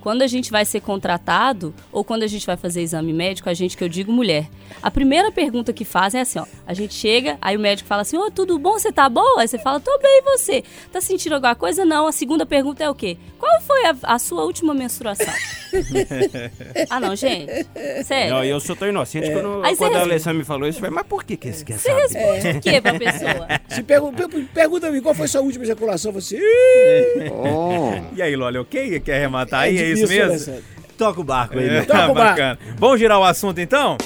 [0.00, 3.54] quando a gente vai ser contratado ou quando a gente vai fazer exame médico, a
[3.54, 4.48] gente que eu digo mulher,
[4.82, 8.02] a primeira pergunta que fazem é assim, ó, a gente chega, aí o médico fala
[8.02, 9.40] assim, ô, oh, tudo bom, você tá boa?
[9.40, 10.64] Aí você fala, tô bem, e você?
[10.92, 11.84] Tá sentindo alguma coisa?
[11.84, 12.06] Não.
[12.06, 13.16] A segunda pergunta é o quê?
[13.38, 15.32] Qual foi a, a sua última menstruação?
[16.90, 17.66] ah, não, gente.
[18.04, 18.34] Sério.
[18.34, 19.32] Não, eu sou tão inocente é.
[19.32, 21.78] quando, quando a Alessandra me falou isso, eu falei, mas por que que você quer
[21.78, 22.08] você saber?
[22.08, 23.46] Você responde o quê pra pessoa?
[23.68, 26.38] Se pergunta, pergunta-me qual foi a sua última ejaculação, você...
[27.32, 27.92] oh.
[28.14, 29.00] E aí, Loli, ok?
[29.00, 29.78] Quer arrematar aí?
[29.78, 30.60] É, é isso mesmo?
[30.96, 31.68] Toca o barco aí.
[31.68, 32.62] É, Toca o barco.
[32.76, 33.96] Vamos girar o assunto então?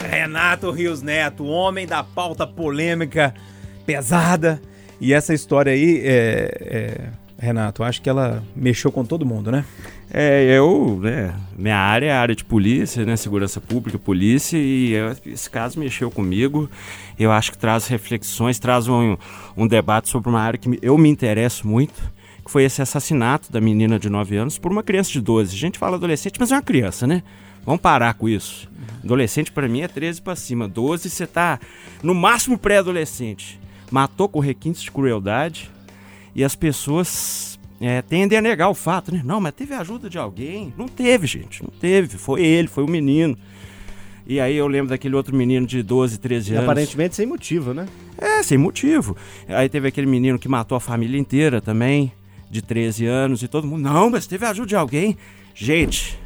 [0.00, 3.34] Renato Rios Neto, homem da pauta polêmica
[3.86, 4.60] pesada.
[5.00, 7.08] E essa história aí, é, é,
[7.38, 9.64] Renato, acho que ela mexeu com todo mundo, né?
[10.10, 14.92] É, eu, né, minha área é a área de polícia, né, segurança pública, polícia, e
[14.92, 16.68] eu, esse caso mexeu comigo.
[17.18, 19.16] Eu acho que traz reflexões, traz um,
[19.56, 22.10] um debate sobre uma área que eu me interesso muito,
[22.48, 25.54] foi esse assassinato da menina de 9 anos por uma criança de 12.
[25.54, 27.22] A gente fala adolescente, mas é uma criança, né?
[27.64, 28.68] Vamos parar com isso.
[29.02, 30.68] Adolescente para mim é 13 para cima.
[30.68, 31.60] 12 você tá
[32.02, 33.58] no máximo pré-adolescente.
[33.90, 35.70] Matou com requintes de crueldade
[36.34, 39.22] e as pessoas é, tendem a negar o fato, né?
[39.24, 40.72] Não, mas teve ajuda de alguém?
[40.76, 41.62] Não teve, gente.
[41.62, 42.18] Não teve.
[42.18, 43.36] Foi ele, foi o menino.
[44.26, 46.64] E aí eu lembro daquele outro menino de 12, 13 anos.
[46.64, 47.86] Aparentemente sem motivo, né?
[48.18, 49.16] É, sem motivo.
[49.48, 52.12] Aí teve aquele menino que matou a família inteira também,
[52.50, 55.16] de 13 anos, e todo mundo, não, mas teve ajuda de alguém.
[55.54, 56.18] Gente,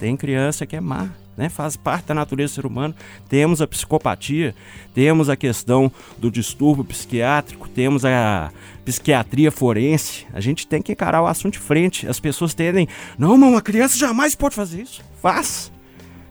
[0.00, 1.50] tem criança que é má, né?
[1.50, 2.94] Faz parte da natureza do ser humano.
[3.28, 4.54] Temos a psicopatia,
[4.94, 8.50] temos a questão do distúrbio psiquiátrico, temos a
[8.82, 10.26] psiquiatria forense.
[10.32, 12.08] A gente tem que encarar o assunto de frente.
[12.08, 15.02] As pessoas tendem, não, mas uma criança jamais pode fazer isso.
[15.20, 15.70] Faz.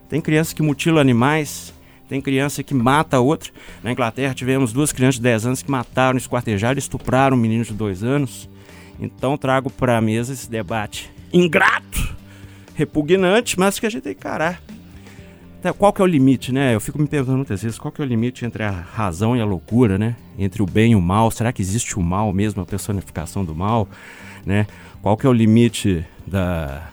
[0.10, 1.72] Tem criança que mutila animais,
[2.10, 3.52] tem criança que mata outra.
[3.84, 7.74] Na Inglaterra tivemos duas crianças de 10 anos que mataram, esquartejaram estupraram um menino de
[7.74, 8.50] 2 anos.
[9.00, 12.18] Então trago para a mesa esse debate ingrato
[12.80, 14.62] repugnante, mas que a gente tem que encarar.
[15.60, 16.74] Então, qual que é o limite, né?
[16.74, 19.42] Eu fico me perguntando muitas vezes qual que é o limite entre a razão e
[19.42, 20.16] a loucura, né?
[20.38, 21.30] Entre o bem e o mal.
[21.30, 23.88] Será que existe o mal mesmo, a personificação do mal,
[24.46, 24.66] né?
[25.02, 26.90] Qual que é o limite da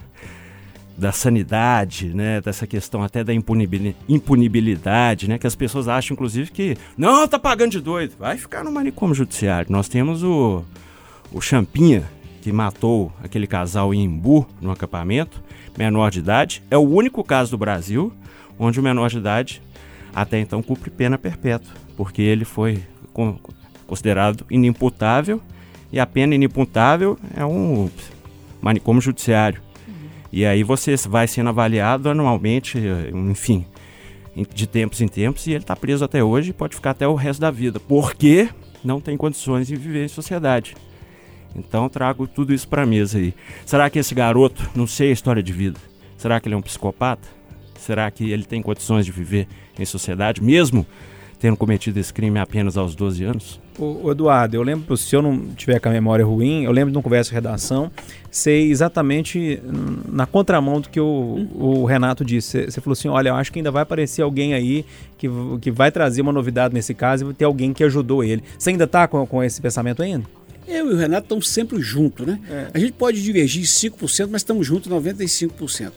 [0.99, 6.51] da sanidade, né, dessa questão até da impunibil- impunibilidade, né, que as pessoas acham inclusive
[6.51, 9.71] que não tá pagando de doido, vai ficar no manicômio judiciário.
[9.71, 10.65] Nós temos o
[11.31, 12.05] o Champinha
[12.41, 15.43] que matou aquele casal em Imbu no acampamento,
[15.77, 18.13] menor de idade, é o único caso do Brasil
[18.59, 19.63] onde o menor de idade
[20.15, 23.39] até então cumpre pena perpétua, porque ele foi con-
[23.87, 25.41] considerado inimputável
[25.93, 27.91] e a pena inimputável é um
[28.61, 29.61] manicômio judiciário.
[30.33, 32.79] E aí você vai sendo avaliado anualmente,
[33.15, 33.65] enfim,
[34.55, 37.15] de tempos em tempos, e ele está preso até hoje e pode ficar até o
[37.15, 38.49] resto da vida, porque
[38.85, 40.75] não tem condições de viver em sociedade.
[41.57, 43.35] Então trago tudo isso para mesa aí.
[43.65, 45.79] Será que esse garoto, não sei a história de vida,
[46.17, 47.27] será que ele é um psicopata?
[47.79, 49.47] Será que ele tem condições de viver
[49.79, 50.85] em sociedade, mesmo
[51.39, 53.61] tendo cometido esse crime apenas aos 12 anos?
[53.79, 56.97] Ô, Eduardo, eu lembro, se eu não tiver com a memória ruim, eu lembro de
[56.97, 57.91] uma conversa de redação,
[58.31, 59.61] sei exatamente
[60.11, 62.65] na contramão do que o, o Renato disse.
[62.65, 64.85] Você- falou assim: olha, eu acho que ainda vai aparecer alguém aí
[65.19, 65.29] que,
[65.61, 68.43] que vai trazer uma novidade nesse caso e vai ter alguém que ajudou ele.
[68.59, 70.25] Você ainda tá com, com esse pensamento ainda?
[70.67, 72.41] Eu e o Renato estamos sempre juntos, né?
[72.75, 75.93] A gente pode divergir 5%, mas estamos juntos 95%.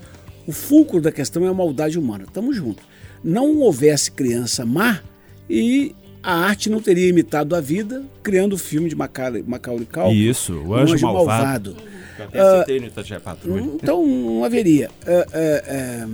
[0.46, 2.26] O fulcro da questão é a maldade humana.
[2.28, 2.84] Estamos juntos.
[3.24, 5.02] Não houvesse criança má
[5.50, 10.12] e a arte não teria imitado a vida, criando o filme de Macaulay, Macaulay Culkin.
[10.12, 11.76] Isso, o um anjo, malvado.
[12.20, 13.62] Eu até citei no Itatiaia Patrulha.
[13.62, 14.90] Então não haveria.
[15.06, 16.08] É, é, é,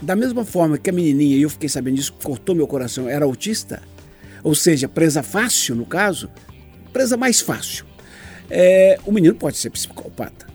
[0.00, 3.24] da mesma forma que a menininha, e eu fiquei sabendo disso, cortou meu coração, era
[3.24, 3.82] autista,
[4.42, 6.30] ou seja, presa fácil, no caso,
[6.90, 7.84] presa mais fácil.
[8.50, 10.46] É, o menino pode ser psicopata.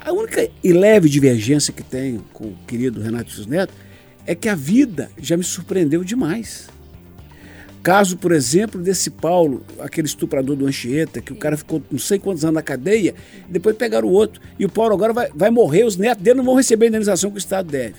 [0.00, 3.74] A única e leve divergência que tenho com o querido Renato Cis Neto
[4.26, 6.68] é que a vida já me surpreendeu demais.
[7.82, 12.18] Caso, por exemplo, desse Paulo, aquele estuprador do Anchieta, que o cara ficou não sei
[12.18, 13.14] quantos anos na cadeia,
[13.48, 14.40] depois pegaram o outro.
[14.58, 17.30] E o Paulo agora vai, vai morrer, os netos dele não vão receber a indenização
[17.30, 17.94] que o Estado deve.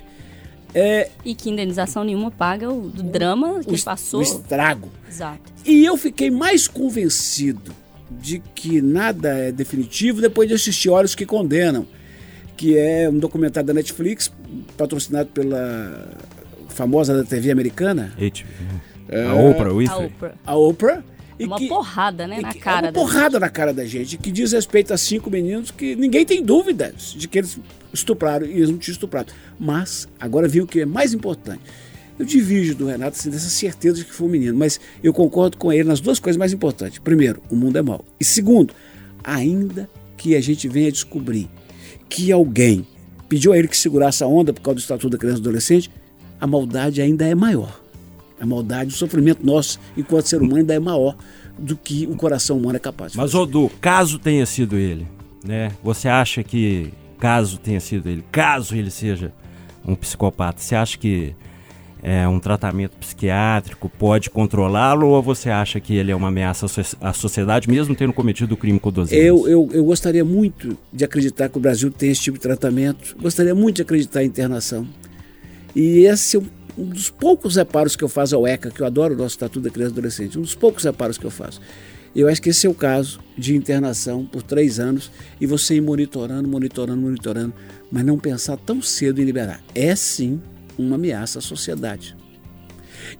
[0.73, 4.19] É, E que indenização nenhuma paga o do drama que o, passou.
[4.21, 4.89] o estrago.
[5.09, 5.51] Exato.
[5.65, 7.71] E eu fiquei mais convencido
[8.09, 11.85] de que nada é definitivo depois de assistir Olhos que Condenam,
[12.57, 14.31] que é um documentário da Netflix,
[14.77, 16.09] patrocinado pela
[16.69, 18.41] famosa da TV americana, Eita,
[19.29, 20.05] A Oprah A Winfrey.
[20.07, 20.33] Oprah.
[20.45, 21.03] a Oprah.
[21.43, 23.85] É uma porrada, né, e na que- cara É uma da porrada na cara da
[23.85, 27.59] gente, que diz respeito a cinco meninos que ninguém tem dúvidas de que eles
[27.93, 29.33] estupraram e eles não tinham estuprado.
[29.59, 31.61] Mas, agora viu o que é mais importante.
[32.19, 35.57] Eu divido do Renato assim, dessa certeza de que foi um menino, mas eu concordo
[35.57, 36.99] com ele nas duas coisas mais importantes.
[36.99, 38.05] Primeiro, o mundo é mau.
[38.19, 38.73] E segundo,
[39.23, 41.49] ainda que a gente venha descobrir
[42.07, 42.85] que alguém
[43.27, 45.49] pediu a ele que segurasse a onda por causa do Estatuto da Criança e do
[45.49, 45.89] Adolescente,
[46.39, 47.80] a maldade ainda é maior.
[48.41, 51.15] A maldade, o sofrimento nosso, enquanto ser humano, ainda é maior
[51.57, 53.35] do que o coração humano é capaz de Mas.
[53.35, 55.07] Odu, caso tenha sido ele,
[55.45, 55.71] né?
[55.83, 59.31] Você acha que, caso tenha sido ele, caso ele seja
[59.85, 61.35] um psicopata, você acha que
[62.03, 66.65] é, um tratamento psiquiátrico pode controlá-lo ou você acha que ele é uma ameaça
[66.99, 69.27] à sociedade, mesmo tendo cometido o crime com 12 anos?
[69.27, 73.15] Eu, eu, eu gostaria muito de acreditar que o Brasil tem esse tipo de tratamento.
[73.21, 74.87] Gostaria muito de acreditar em internação.
[75.75, 76.45] E esse é um,
[76.77, 79.61] um dos poucos reparos que eu faço ao ECA, que eu adoro o nosso Estatuto
[79.61, 80.39] da Criança e Adolescente.
[80.39, 81.61] Um dos poucos reparos que eu faço.
[82.15, 85.81] Eu acho que esse é o caso de internação por três anos e você ir
[85.81, 87.53] monitorando, monitorando, monitorando,
[87.89, 89.63] mas não pensar tão cedo em liberar.
[89.73, 90.41] É sim
[90.77, 92.15] uma ameaça à sociedade.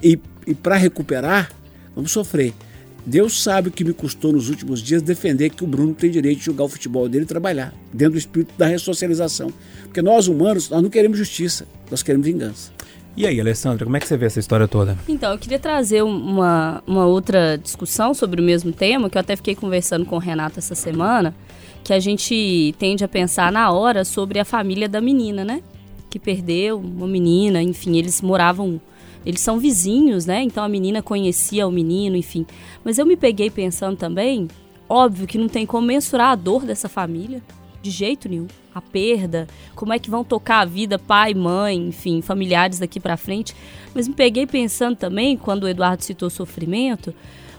[0.04, 1.52] E, e para recuperar,
[1.96, 2.54] vamos sofrer.
[3.06, 6.40] Deus sabe o que me custou nos últimos dias defender que o Bruno tem direito
[6.40, 9.52] de jogar o futebol dele e trabalhar, dentro do espírito da ressocialização.
[9.84, 12.72] Porque nós humanos, nós não queremos justiça, nós queremos vingança.
[13.16, 14.98] E aí, Alessandra, como é que você vê essa história toda?
[15.08, 19.36] Então, eu queria trazer uma, uma outra discussão sobre o mesmo tema, que eu até
[19.36, 21.36] fiquei conversando com o Renato essa semana,
[21.84, 25.62] que a gente tende a pensar na hora sobre a família da menina, né?
[26.10, 28.80] Que perdeu uma menina, enfim, eles moravam.
[29.26, 30.42] Eles são vizinhos, né?
[30.42, 32.46] Então a menina conhecia o menino, enfim.
[32.84, 34.48] Mas eu me peguei pensando também,
[34.88, 37.42] óbvio que não tem como mensurar a dor dessa família,
[37.82, 38.48] de jeito nenhum.
[38.74, 43.18] A perda, como é que vão tocar a vida pai, mãe, enfim, familiares daqui pra
[43.18, 43.56] frente.
[43.94, 47.14] Mas me peguei pensando também, quando o Eduardo citou sofrimento,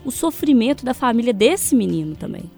[0.04, 2.50] o sofrimento da família desse menino também.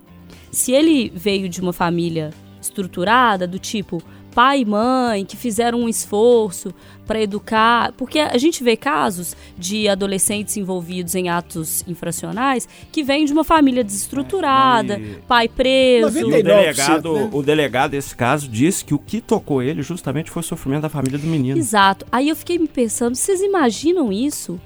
[0.50, 4.02] Se ele veio de uma família estruturada, do tipo
[4.34, 6.74] pai e mãe que fizeram um esforço
[7.06, 13.26] para educar, porque a gente vê casos de adolescentes envolvidos em atos infracionais que vêm
[13.26, 16.18] de uma família desestruturada, Não, e- pai preso.
[16.18, 17.30] E o 99%, delegado, né?
[17.32, 20.88] o delegado desse caso disse que o que tocou ele justamente foi o sofrimento da
[20.88, 21.58] família do menino.
[21.58, 22.06] Exato.
[22.10, 24.58] Aí eu fiquei me pensando, vocês imaginam isso?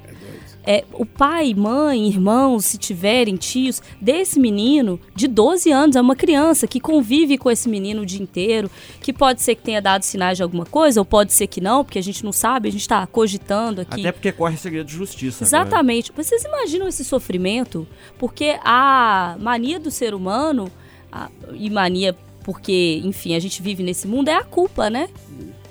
[0.71, 6.15] É, o pai, mãe, irmãos, se tiverem tios, desse menino de 12 anos, é uma
[6.15, 10.03] criança que convive com esse menino o dia inteiro, que pode ser que tenha dado
[10.03, 12.73] sinais de alguma coisa, ou pode ser que não, porque a gente não sabe, a
[12.73, 14.01] gente está cogitando aqui.
[14.01, 15.47] Até porque corre segredo de justiça.
[15.47, 15.63] agora.
[15.69, 16.13] Exatamente.
[16.15, 17.89] Mas Vocês imaginam esse sofrimento?
[18.19, 20.71] Porque a mania do ser humano,
[21.11, 25.09] a- e mania porque, enfim, a gente vive nesse mundo, é a culpa, né?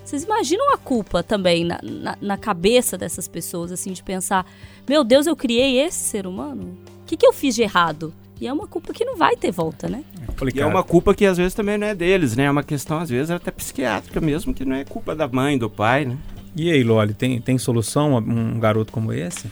[0.07, 4.45] Vocês imaginam a culpa também na, na, na cabeça dessas pessoas, assim, de pensar:
[4.87, 6.77] meu Deus, eu criei esse ser humano?
[7.01, 8.13] O que, que eu fiz de errado?
[8.39, 10.05] E é uma culpa que não vai ter volta, né?
[10.17, 10.69] E é Complicado.
[10.69, 12.45] uma culpa que às vezes também não é deles, né?
[12.45, 15.69] É uma questão, às vezes, até psiquiátrica mesmo, que não é culpa da mãe, do
[15.69, 16.17] pai, né?
[16.55, 19.49] E aí, Loli, tem, tem solução um garoto como esse?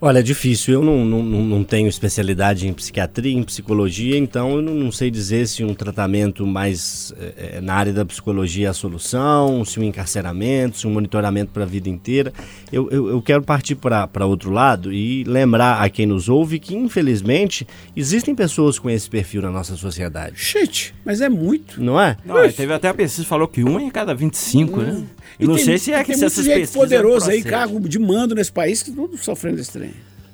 [0.00, 0.74] Olha, é difícil.
[0.74, 5.10] Eu não, não, não tenho especialidade em psiquiatria, em psicologia, então eu não, não sei
[5.10, 9.82] dizer se um tratamento mais eh, na área da psicologia é a solução, se um
[9.82, 12.32] encarceramento, se um monitoramento para a vida inteira.
[12.72, 16.76] Eu, eu, eu quero partir para outro lado e lembrar a quem nos ouve que,
[16.76, 20.36] infelizmente, existem pessoas com esse perfil na nossa sociedade.
[20.36, 21.82] Gente, mas é muito.
[21.82, 22.16] Não é?
[22.24, 25.04] Não, e teve até a pesquisa que falou que um em cada 25, né?
[25.38, 27.42] E não tem- sei se é que tem se muito essas gente pesquisas poderoso aí,
[27.42, 29.90] cargo de mando nesse país, que tudo sofrendo desse trem.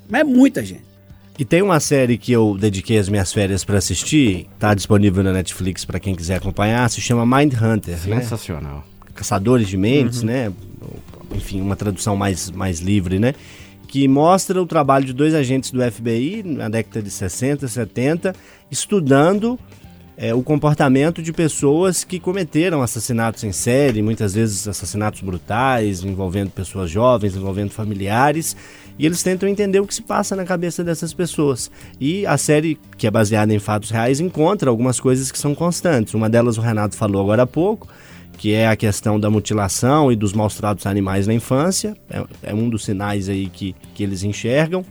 [0.08, 0.82] Mas é muita gente.
[1.38, 5.32] E tem uma série que eu dediquei as minhas férias para assistir, tá disponível na
[5.32, 8.20] Netflix para quem quiser acompanhar, se chama Mind Hunter, né?
[8.20, 8.86] Sensacional.
[9.14, 10.52] Caçadores de Mentes, né?
[11.34, 13.34] Enfim, uma tradução mais, mais livre, né?
[13.88, 18.34] Que mostra o trabalho de dois agentes do FBI na década de 60, 70,
[18.70, 19.58] estudando
[20.16, 26.50] é, o comportamento de pessoas que cometeram assassinatos em série, muitas vezes assassinatos brutais, envolvendo
[26.50, 28.56] pessoas jovens, envolvendo familiares,
[28.96, 31.68] e eles tentam entender o que se passa na cabeça dessas pessoas.
[32.00, 36.14] E a série, que é baseada em fatos reais, encontra algumas coisas que são constantes.
[36.14, 37.88] Uma delas o Renato falou agora há pouco,
[38.38, 41.96] que é a questão da mutilação e dos maus tratos animais na infância.
[42.08, 44.84] É, é um dos sinais aí que, que eles enxergam.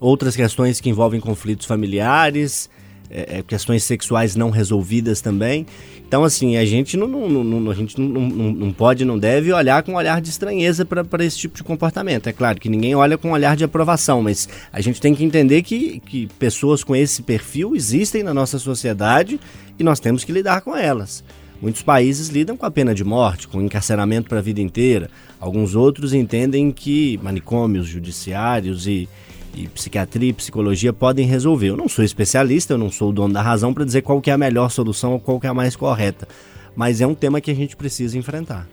[0.00, 2.68] Outras questões que envolvem conflitos familiares,
[3.10, 5.66] é, é, questões sexuais não resolvidas também.
[6.06, 8.08] Então, assim, a gente não, não, não- a gente não,
[8.52, 12.28] não pode, não deve olhar com um olhar de estranheza para esse tipo de comportamento.
[12.28, 15.24] É claro que ninguém olha com um olhar de aprovação, mas a gente tem que
[15.24, 19.40] entender que, que pessoas com esse perfil existem na nossa sociedade
[19.78, 21.22] e nós temos que lidar com elas.
[21.60, 25.10] Muitos países lidam com a pena de morte, com encarceramento para a vida inteira.
[25.38, 29.06] Alguns outros entendem que manicômios judiciários e,
[29.54, 31.68] e psiquiatria e psicologia podem resolver.
[31.68, 34.30] Eu não sou especialista, eu não sou o dono da razão para dizer qual que
[34.30, 36.26] é a melhor solução ou qual que é a mais correta.
[36.74, 38.68] Mas é um tema que a gente precisa enfrentar.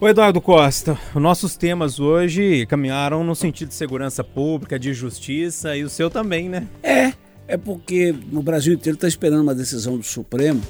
[0.00, 5.76] Ô Eduardo Costa, os nossos temas hoje caminharam no sentido de segurança pública, de justiça
[5.76, 6.68] e o seu também, né?
[6.82, 7.12] É,
[7.48, 10.62] é porque no Brasil inteiro está esperando uma decisão do Supremo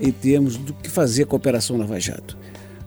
[0.00, 2.38] em termos do que fazer com a Operação Lava Jato.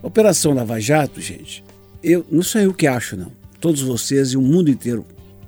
[0.01, 1.63] A Operação Lava Jato, gente,
[2.03, 3.31] eu não sou eu que acho, não.
[3.59, 5.05] Todos vocês e o mundo inteiro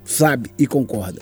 [0.09, 1.21] sabe e concorda.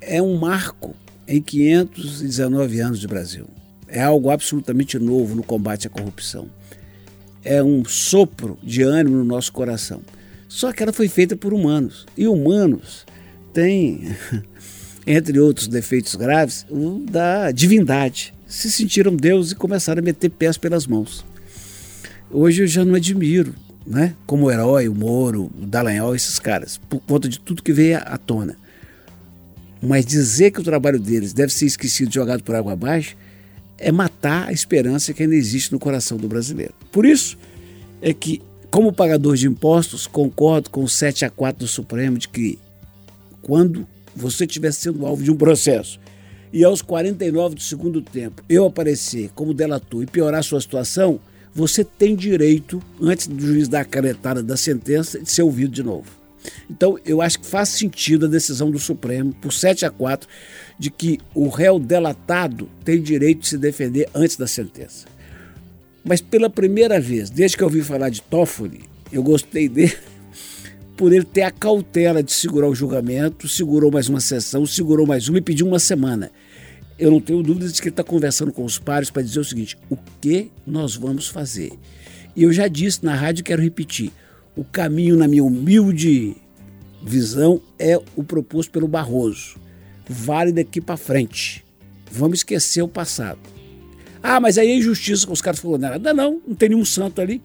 [0.00, 0.94] É um marco
[1.26, 3.46] em 519 anos de Brasil.
[3.88, 6.48] É algo absolutamente novo no combate à corrupção.
[7.42, 10.02] É um sopro de ânimo no nosso coração.
[10.48, 12.06] Só que ela foi feita por humanos.
[12.16, 13.06] E humanos
[13.52, 14.14] têm
[15.06, 18.34] entre outros defeitos graves, o da divindade.
[18.46, 21.24] Se sentiram Deus e começaram a meter pés pelas mãos.
[22.30, 23.54] Hoje eu já não admiro,
[23.86, 24.14] né?
[24.26, 27.98] Como o herói, o Moro, o Dallagnol, esses caras, por conta de tudo que veio
[27.98, 28.56] à tona.
[29.80, 33.16] Mas dizer que o trabalho deles deve ser esquecido, jogado por água abaixo,
[33.78, 36.74] é matar a esperança que ainda existe no coração do brasileiro.
[36.90, 37.38] Por isso
[38.00, 42.28] é que, como pagador de impostos, concordo com o 7 a 4 do Supremo de
[42.28, 42.58] que
[43.42, 46.00] quando você estiver sendo alvo de um processo
[46.52, 51.20] e aos 49 do segundo tempo eu aparecer como delator e piorar sua situação,
[51.56, 55.82] você tem direito, antes do juiz dar a canetada da sentença, de ser ouvido de
[55.82, 56.06] novo.
[56.70, 60.28] Então, eu acho que faz sentido a decisão do Supremo, por 7 a 4,
[60.78, 65.06] de que o réu delatado tem direito de se defender antes da sentença.
[66.04, 69.96] Mas pela primeira vez, desde que eu ouvi falar de Toffoli, eu gostei dele
[70.94, 75.26] por ele ter a cautela de segurar o julgamento, segurou mais uma sessão, segurou mais
[75.26, 76.30] uma e pediu uma semana.
[76.98, 79.44] Eu não tenho dúvidas de que ele está conversando com os pares para dizer o
[79.44, 81.72] seguinte: o que nós vamos fazer?
[82.34, 84.12] E eu já disse na rádio quero repetir:
[84.56, 86.36] o caminho, na minha humilde
[87.02, 89.56] visão, é o proposto pelo Barroso.
[90.08, 91.64] Vale daqui para frente.
[92.10, 93.38] Vamos esquecer o passado.
[94.22, 96.14] Ah, mas aí é injustiça com os caras falando nada.
[96.14, 97.42] Não, não tem nenhum santo ali.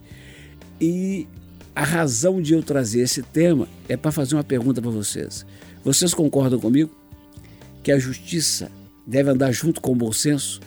[0.79, 1.27] E
[1.75, 5.45] a razão de eu trazer esse tema é para fazer uma pergunta para vocês.
[5.83, 6.91] Vocês concordam comigo
[7.83, 8.71] que a justiça
[9.05, 10.59] deve andar junto com o bom senso?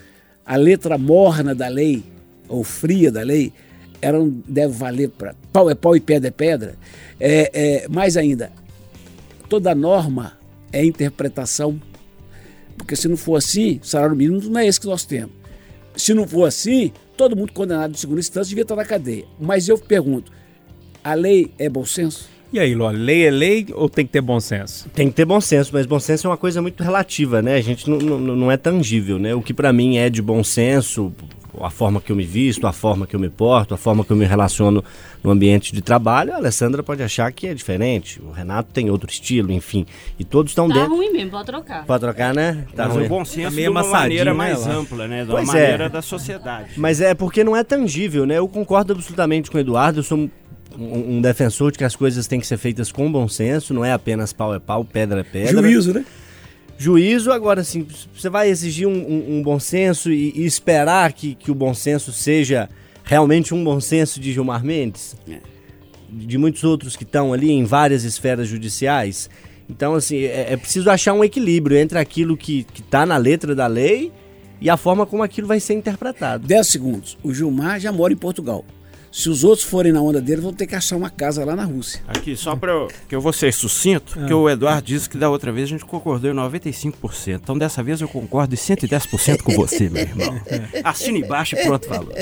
[0.44, 2.02] A letra morna da lei,
[2.48, 3.52] ou fria da lei,
[4.00, 6.74] ela não deve valer para pau é pau e pedra é pedra?
[7.18, 8.52] É, é, mais ainda,
[9.48, 10.36] toda norma
[10.72, 11.80] é interpretação.
[12.76, 15.32] Porque se não for assim, salário mínimo não é esse que nós temos.
[15.96, 19.24] Se não for assim, todo mundo condenado de segunda instância devia estar na cadeia.
[19.40, 20.32] Mas eu pergunto,
[21.02, 22.28] a lei é bom senso?
[22.54, 24.88] E aí, Ló, lei é lei ou tem que ter bom senso?
[24.94, 27.56] Tem que ter bom senso, mas bom senso é uma coisa muito relativa, né?
[27.56, 29.34] A gente não, não, não é tangível, né?
[29.34, 31.12] O que pra mim é de bom senso,
[31.60, 34.12] a forma que eu me visto, a forma que eu me porto, a forma que
[34.12, 34.84] eu me relaciono
[35.20, 38.20] no ambiente de trabalho, a Alessandra pode achar que é diferente.
[38.22, 39.84] O Renato tem outro estilo, enfim.
[40.16, 40.94] E todos estão Tá dentro.
[40.94, 41.84] ruim mesmo, pode trocar.
[41.84, 42.66] Pode trocar, né?
[42.76, 43.06] Tá Mas ruim.
[43.06, 44.74] o bom senso meio de uma maneira né, mais lá?
[44.74, 45.24] ampla, né?
[45.24, 45.52] De uma Pois é.
[45.62, 46.70] maneira da sociedade.
[46.76, 48.38] Mas é porque não é tangível, né?
[48.38, 49.98] Eu concordo absolutamente com o Eduardo.
[50.00, 50.30] Eu sou
[50.78, 53.84] um, um- defensor de que as coisas têm que ser feitas com bom senso, não
[53.84, 55.62] é apenas pau é pau, pedra é pedra.
[55.62, 56.04] Juízo, né?
[56.76, 61.34] Juízo, agora assim, você vai exigir um, um- um bom senso e, e esperar que,
[61.34, 62.68] que o bom senso seja
[63.04, 65.16] realmente um bom senso de Gilmar Mendes?
[66.10, 69.28] De muitos outros que estão ali em várias esferas judiciais.
[69.68, 73.66] Então, assim, é, é preciso achar um equilíbrio entre aquilo que está na letra da
[73.66, 74.12] lei
[74.60, 76.46] e a forma como aquilo vai ser interpretado.
[76.46, 77.18] 10 segundos.
[77.22, 78.64] O Gilmar já mora em Portugal.
[79.14, 81.62] Se os outros forem na onda dele, vão ter que achar uma casa lá na
[81.62, 82.00] Rússia.
[82.08, 85.30] Aqui, só para eu, que eu vou ser sucinto, que o Eduardo disse que da
[85.30, 87.38] outra vez a gente concordou em 95%.
[87.40, 90.34] Então dessa vez eu concordo em 110% com você, meu irmão.
[90.82, 92.12] Assine embaixo e pronto, falou.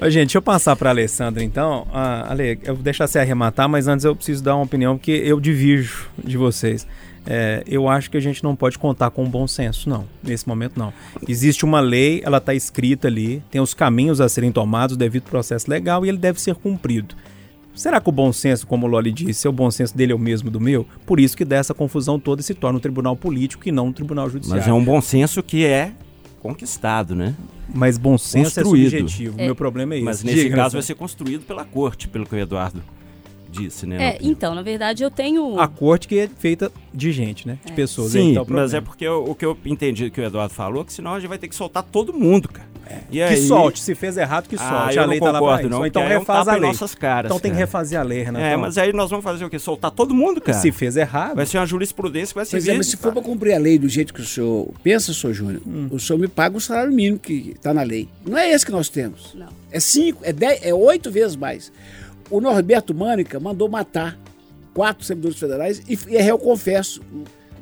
[0.00, 1.84] Ô, gente, deixa eu passar pra Alessandra então.
[1.92, 5.10] Ah, Ale, eu vou deixar você arrematar, mas antes eu preciso dar uma opinião, porque
[5.10, 6.86] eu divirjo de vocês.
[7.26, 10.06] É, eu acho que a gente não pode contar com bom senso, não.
[10.22, 10.92] Nesse momento, não.
[11.28, 15.30] Existe uma lei, ela está escrita ali, tem os caminhos a serem tomados devido ao
[15.30, 17.14] processo legal e ele deve ser cumprido.
[17.74, 20.14] Será que o bom senso, como o Loli disse, é o bom senso dele é
[20.14, 20.86] o mesmo do meu?
[21.04, 23.88] Por isso que dá essa confusão toda e se torna um tribunal político e não
[23.88, 24.62] um tribunal judiciário.
[24.62, 25.92] Mas é um bom senso que é
[26.40, 27.34] conquistado, né?
[27.74, 28.86] Mas bom senso Construído.
[28.86, 29.36] é subjetivo.
[29.36, 30.04] O meu problema é esse.
[30.04, 32.82] Mas nesse Diga, caso vai ser construído pela corte, pelo que o Eduardo
[33.56, 34.10] disse, né?
[34.12, 35.58] É, então, na verdade, eu tenho.
[35.58, 37.58] A corte que é feita de gente, né?
[37.64, 38.14] De pessoas.
[38.14, 40.24] aí Sim, que tá o mas é porque o, o que eu entendi que o
[40.24, 42.68] Eduardo falou, que senão a gente vai ter que soltar todo mundo, cara.
[43.10, 44.96] E Que aí- solte, se fez errado, que Ah, solte.
[44.96, 45.70] eu a lei não tá lá pra concordo, isso.
[45.70, 46.68] não, Ou então é um refaz tapa a lei.
[46.70, 47.66] nossas caras, então tem que cara.
[47.66, 48.44] refazer a lei, Renato.
[48.44, 49.58] É, mas aí nós vamos fazer o quê?
[49.58, 50.56] Soltar todo mundo, cara.
[50.56, 53.12] se fez errado, Vai ser uma jurisprudência que vai ser Pois é, mas se for
[53.12, 56.28] para cumprir a lei do jeito que o senhor pensa, senhor Júnior, o senhor me
[56.28, 58.08] paga o salário mínimo que está na lei.
[58.24, 59.34] Não é esse que nós temos.
[59.34, 59.48] Não.
[59.72, 61.72] É cinco, é dez, é oito vezes mais.
[62.30, 64.18] O Norberto Mânica mandou matar
[64.74, 67.00] quatro servidores federais e, e é réu confesso.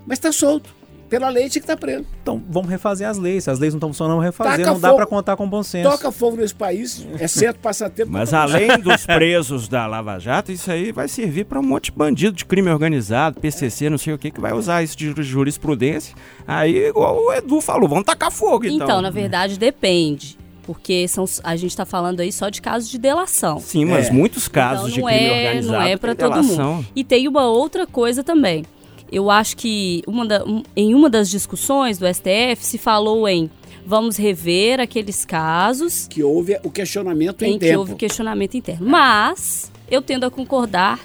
[0.07, 0.75] Mas está solto.
[1.07, 2.05] Pela lei tinha que estar preso.
[2.23, 3.45] então vamos refazer as leis.
[3.45, 4.53] Se as leis não estão funcionando, vamos refazer.
[4.65, 5.89] Taca não dá pra contar com bom senso.
[5.89, 8.11] Toca fogo nesse país, é certo passar tempo.
[8.11, 11.93] Mas além dos presos da Lava Jato, isso aí vai servir para um monte de
[11.93, 15.23] bandido de crime organizado, PCC, não sei o que, que vai usar isso de ju-
[15.23, 16.17] jurisprudência.
[16.49, 18.87] Aí, igual o Edu falou, vamos tacar fogo, então.
[18.87, 20.37] Então, na verdade, depende.
[20.67, 23.61] Porque são, a gente tá falando aí só de casos de delação.
[23.61, 24.13] Sim, mas É.
[24.13, 25.79] muitos casos Então, de não crime é, organizado.
[25.79, 26.75] Não é para todo delação.
[26.77, 26.87] mundo.
[26.97, 28.65] E tem uma outra coisa também.
[29.13, 33.51] Eu acho que uma da- um- em uma das discussões do STF se falou em
[33.87, 38.89] vamos rever aqueles casos Que houve o questionamento em, em que houve questionamento interno.
[38.89, 40.99] Mas eu tendo a concordar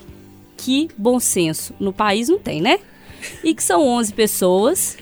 [0.56, 2.80] que bom senso no país não tem, né?
[3.44, 4.98] E que são 11 pessoas.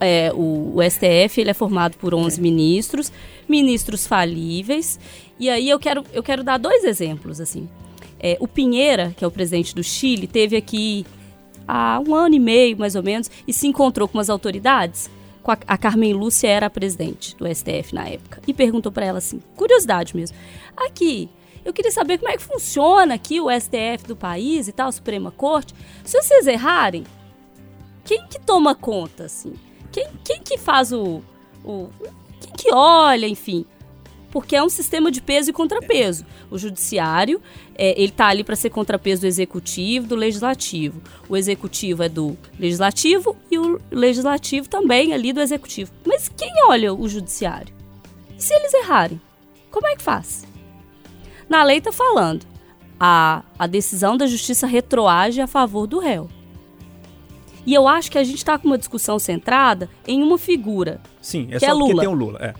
[0.00, 3.10] É, o, o STF ele é formado por 11 ministros,
[3.48, 4.98] ministros falíveis.
[5.38, 7.68] E aí eu quero, eu quero dar dois exemplos assim.
[8.18, 11.04] É, o Pinheira, que é o presidente do Chile, teve aqui
[11.66, 15.10] há um ano e meio, mais ou menos, e se encontrou com as autoridades.
[15.42, 18.40] Com a, a Carmen Lúcia era a presidente do STF na época.
[18.46, 20.36] E perguntou para ela assim, curiosidade mesmo.
[20.76, 21.28] Aqui,
[21.64, 24.92] eu queria saber como é que funciona aqui o STF do país e tal, a
[24.92, 25.74] Suprema Corte.
[26.04, 27.04] Se vocês errarem,
[28.04, 29.52] quem que toma conta, assim?
[29.90, 31.20] Quem, quem que faz o,
[31.64, 31.88] o...
[32.56, 33.64] Que olha, enfim?
[34.30, 36.26] Porque é um sistema de peso e contrapeso.
[36.50, 37.40] O judiciário,
[37.74, 41.00] é, ele tá ali para ser contrapeso do executivo, do legislativo.
[41.28, 45.92] O executivo é do legislativo e o legislativo também ali do executivo.
[46.06, 47.74] Mas quem olha o judiciário?
[48.36, 49.20] E se eles errarem?
[49.70, 50.46] Como é que faz?
[51.48, 52.44] Na lei tá falando,
[52.98, 56.28] a, a decisão da justiça retroage a favor do réu.
[57.64, 61.00] E eu acho que a gente está com uma discussão centrada em uma figura.
[61.26, 62.02] Sim, é Que só é porque Lula.
[62.02, 62.38] tem o Lula.
[62.40, 62.54] É.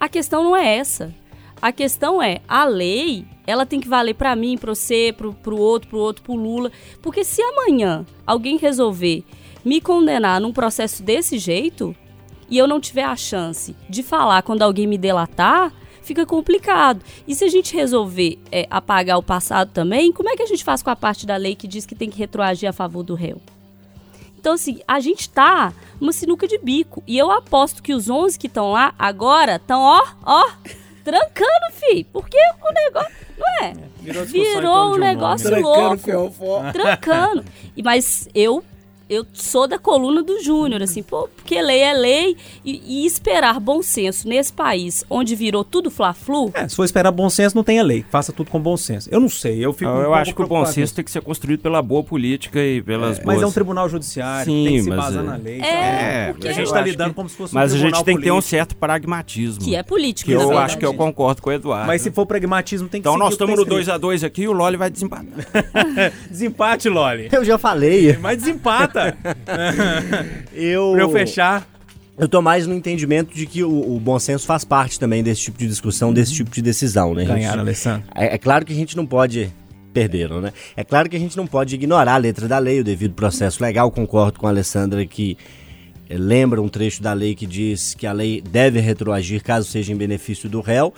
[0.00, 1.14] A questão não é essa.
[1.62, 5.56] A questão é, a lei, ela tem que valer pra mim, pra você, pro, pro
[5.56, 6.72] outro, pro outro, pro Lula.
[7.00, 9.22] Porque se amanhã alguém resolver
[9.64, 11.94] me condenar num processo desse jeito,
[12.50, 15.72] e eu não tiver a chance de falar quando alguém me delatar,
[16.02, 17.04] fica complicado.
[17.28, 20.64] E se a gente resolver é, apagar o passado também, como é que a gente
[20.64, 23.14] faz com a parte da lei que diz que tem que retroagir a favor do
[23.14, 23.40] réu?
[24.38, 27.02] Então, assim, a gente tá numa sinuca de bico.
[27.06, 30.48] E eu aposto que os 11 que estão lá agora estão, ó, ó,
[31.04, 32.04] trancando, fi.
[32.04, 33.12] Porque o negócio.
[33.36, 33.74] Não é?
[34.00, 35.98] Virou em Virou torno um um negócio Trancando louco.
[35.98, 36.72] ferro forte.
[36.72, 37.44] Trancando.
[37.76, 38.64] E, mas eu
[39.08, 43.58] eu sou da coluna do Júnior, assim, pô, porque lei é lei e, e esperar
[43.60, 46.50] bom senso nesse país onde virou tudo fla-flu.
[46.54, 48.04] É, se for esperar bom senso, não tenha lei.
[48.10, 49.08] Faça tudo com bom senso.
[49.10, 49.90] Eu não sei, eu fico.
[49.90, 52.82] um eu acho que o bom senso tem que ser construído pela boa política e
[52.82, 53.22] pelas isso.
[53.24, 53.36] boas...
[53.36, 55.60] Mas é um tribunal judiciário, Sim, tem que se mas basar é- na lei.
[55.60, 56.32] É, sabe?
[56.32, 58.04] porque a gente eu tá acho lidando que- como se fosse Mas um a gente
[58.04, 58.50] tem que ter um político.
[58.50, 59.64] certo pragmatismo.
[59.64, 60.60] Que é político, Que eu verdade.
[60.64, 61.86] acho que eu concordo com o Eduardo.
[61.86, 63.90] Mas se for pragmatismo, tem que Então nós estamos no escrito.
[63.98, 65.24] 2x2 aqui e o Loli vai desempatar.
[66.30, 67.28] Desempate, Loli.
[67.32, 68.16] Eu já falei.
[68.18, 68.97] Mas desempata.
[70.52, 71.68] Eu, pra eu fechar.
[72.18, 75.42] eu tô mais no entendimento de que o, o bom senso faz parte também desse
[75.42, 77.22] tipo de discussão, desse tipo de decisão, né?
[77.22, 78.08] A gente- Ganharam, Alessandro.
[78.14, 79.52] É, é claro que a gente não pode.
[79.92, 80.52] Perderam, né?
[80.76, 83.62] É claro que a gente não pode ignorar a letra da lei, o devido processo
[83.62, 83.90] legal.
[83.90, 85.36] Concordo com a Alessandra que
[86.08, 89.92] eh, lembra um trecho da lei que diz que a lei deve retroagir caso seja
[89.92, 90.92] em benefício do réu,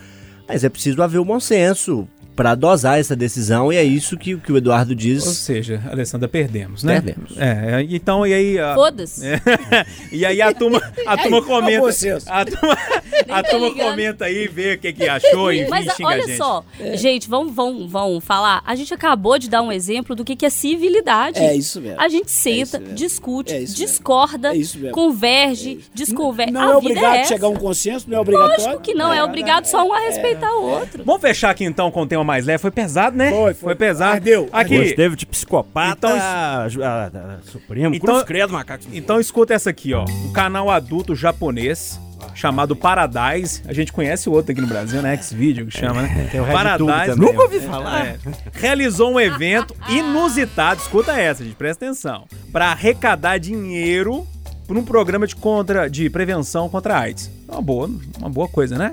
[0.47, 2.07] mas é preciso haver o bom senso
[2.41, 5.23] para dosar essa decisão e é isso que, que o Eduardo Ou diz.
[5.25, 6.95] seja, Alessandra, perdemos, né?
[6.99, 7.37] Perdemos.
[7.37, 8.59] É, então, e aí...
[8.59, 9.27] a- Foda-se.
[10.11, 11.81] E aí a turma, a turma comenta.
[11.83, 12.27] bom senso.
[12.31, 12.73] A turma,
[13.29, 16.37] a tá turma comenta aí, vê o que, que achou e Mas xinga olha gente.
[16.39, 16.65] só,
[16.95, 18.63] gente, vamos, vamos, vamos falar.
[18.67, 21.39] A gente acabou de dar um exemplo do que, que é civilidade.
[21.39, 22.01] É isso mesmo.
[22.01, 22.95] A gente senta, mesmo.
[22.95, 26.53] discute, É discorda, É converge, desconversa.
[26.53, 27.29] Não a é vida obrigado é a essa.
[27.35, 28.65] chegar a um consenso, não é obrigatório.
[28.65, 31.05] Lógico que não, é, obrigado só um a respeitar o outro.
[31.05, 32.59] Vamos fechar aqui então com o tema mais leve.
[32.59, 33.31] Foi pesado, né?
[33.31, 33.75] Foi, foi.
[33.75, 34.15] pesado.
[34.15, 34.79] Ardeu, Aqui.
[34.79, 38.85] Gosteve de psicopata, Então- a, a- a- Supremo, Então- Cruz Credo, Macaco.
[38.93, 40.05] Então escuta essa aqui, ó.
[40.09, 42.01] Um canal adulto japonês
[42.35, 43.63] chamado Paradise.
[43.67, 45.15] A gente conhece o outro aqui no Brasil, né?
[45.15, 46.29] X-Video que chama, né?
[46.31, 47.19] Tem o Paradise.
[47.19, 48.07] Nunca ouvi falar.
[48.07, 48.17] É.
[48.53, 54.27] realizou um evento inusitado, escuta essa, gente, presta atenção, para arrecadar dinheiro
[54.67, 57.31] para um programa de contra de prevenção contra a AIDS.
[57.49, 58.93] É Uma boa, uma boa coisa, né?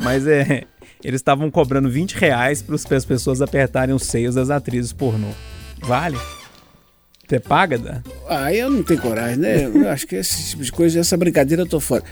[0.00, 0.64] Mas é,
[1.04, 5.28] eles estavam cobrando 20 reais para as pessoas apertarem os seios das atrizes pornô.
[5.80, 6.18] Vale?
[7.28, 8.02] Você paga, Dan?
[8.28, 9.64] Ah, eu não tenho coragem, né?
[9.64, 12.02] Eu acho que esse tipo de coisa, essa brincadeira eu tô fora.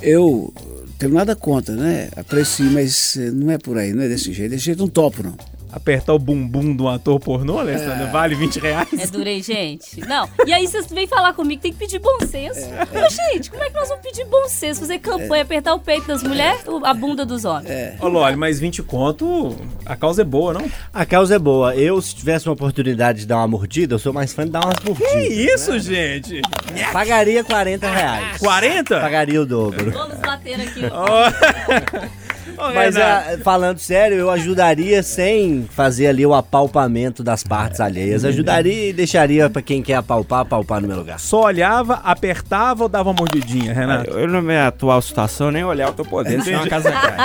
[0.00, 0.52] Eu
[0.98, 2.08] tenho nada contra, né?
[2.16, 4.50] Aprecio, mas eh, não é por aí, não é desse jeito.
[4.50, 5.36] Desse jeito não topo, não.
[5.76, 8.88] Apertar o bumbum de um ator pornô, Alessandro, vale 20 reais?
[8.98, 10.00] É durei, gente.
[10.00, 10.26] Não.
[10.46, 12.60] E aí vocês vêm falar comigo, tem que pedir bom senso.
[12.60, 14.80] Ô, gente, como é que nós vamos pedir bom senso?
[14.80, 18.00] Fazer campanha, apertar o peito das mulheres, ou a bunda dos homens?
[18.00, 19.54] Ô, Loli, mas 20 conto,
[19.84, 20.64] a causa é boa, não?
[20.94, 21.76] A causa é boa.
[21.76, 24.64] Eu, se tivesse uma oportunidade de dar uma mordida, eu sou mais fã de dar
[24.64, 25.12] umas mordidas.
[25.12, 26.40] Que isso, gente?
[26.90, 28.38] Pagaria 40 reais.
[28.38, 28.98] 40?
[28.98, 29.90] Pagaria o dobro.
[29.90, 30.80] Vamos bater aqui.
[32.58, 37.80] Ô, Mas Renato, ah, falando sério, eu ajudaria sem fazer ali o apalpamento das partes
[37.80, 38.24] alheias.
[38.24, 41.18] Ajudaria e deixaria pra quem quer apalpar, apalpar no meu lugar.
[41.20, 44.10] só olhava, apertava ou dava uma mordidinha, Renato?
[44.10, 47.16] Eu, na minha atual situação, nem olhar eu tô podendo, senão a casa cai.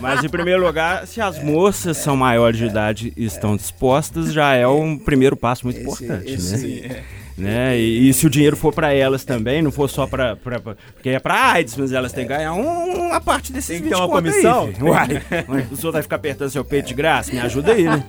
[0.00, 4.54] Mas, em primeiro lugar, se as moças são maiores de idade e estão dispostas, já
[4.54, 7.02] é um primeiro passo muito importante, esse- né?
[7.36, 7.76] Né?
[7.78, 11.18] E, e se o dinheiro for pra elas também, não for só pra- Porque é
[11.18, 13.98] pra AIDS, mas elas têm que ganhar um- uma parte desses Tem que ter 20
[13.98, 14.66] uma aí, comissão?
[14.72, 14.86] filho.
[14.88, 15.22] Uai,
[15.70, 17.32] o senhor vai ficar apertando seu peito de graça?
[17.32, 18.04] Me ajuda aí, né?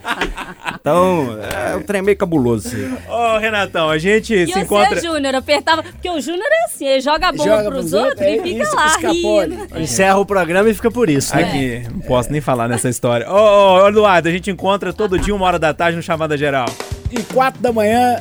[0.80, 1.38] Então,
[1.72, 2.94] é um trem meio cabuloso aí.
[3.10, 5.02] Ô, Renatão, a gente E se você, encontra.
[5.02, 5.82] Júnior, apertava.
[5.84, 8.40] Porque o Júnior é assim, ele joga a bomba Joga pros pros outros outros, e
[8.40, 9.68] é fica isso, lá rindo.
[9.80, 11.44] Encerra o programa e fica por isso, né?
[11.44, 13.30] Aqui, não posso nem falar nessa história.
[13.30, 16.68] Ô, ô, Eduardo, a gente encontra todo dia, uma hora da tarde, no Chamada Geral.
[17.12, 18.20] E quatro da manhã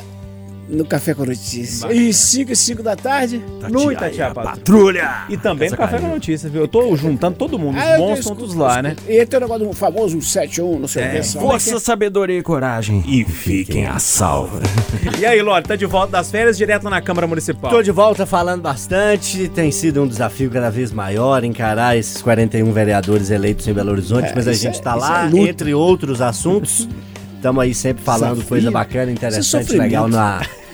[0.67, 1.83] no Café com Notícias.
[1.91, 3.43] E cinco e cinco da tarde.
[3.69, 4.55] No Itatiaia Patrulha.
[4.55, 5.23] Patrulha!
[5.29, 6.61] E também no Café com Notícias, viu?
[6.61, 8.95] Eu tô juntando todo mundo, os Ah, eu bons escuto, contos lá, né?
[9.07, 11.23] E tem o negócio do famoso 71, não sei o que.
[11.23, 11.39] só.
[11.39, 13.03] Força, sabedoria e coragem.
[13.07, 14.59] E fiquem a salva.
[15.19, 17.69] E aí, Loli, tá de volta das férias, direto na Câmara Municipal.
[17.71, 19.47] Tô de volta falando bastante.
[19.49, 24.29] Tem sido um desafio cada vez maior encarar esses 41 vereadores eleitos em Belo Horizonte,
[24.29, 26.87] É, mas a gente é- tá lá, é entre outros assuntos.
[27.35, 30.41] Estamos aí sempre falando coisa bacana, é interessante, legal na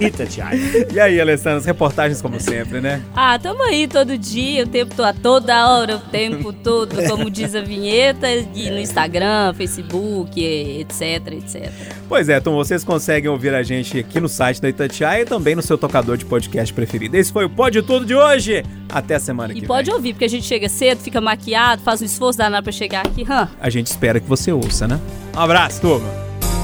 [0.00, 0.58] Itatiaia.
[0.92, 3.02] E aí, Alessandro, as reportagens como sempre, né?
[3.14, 7.30] Ah, tamo aí todo dia, o tempo todo, a toda hora, o tempo todo, como
[7.30, 11.70] diz a vinheta, e no Instagram, Facebook, etc, etc.
[12.08, 15.54] Pois é, então vocês conseguem ouvir a gente aqui no site da Itatiaia e também
[15.54, 17.16] no seu tocador de podcast preferido.
[17.16, 18.64] Esse foi o Pode Tudo de hoje.
[18.88, 19.94] Até a semana E que pode vem.
[19.94, 23.24] ouvir, porque a gente chega cedo, fica maquiado, faz um esforço danado pra chegar aqui.
[23.28, 23.48] Hã?
[23.60, 24.98] A gente espera que você ouça, né?
[25.36, 26.29] Um abraço, turma.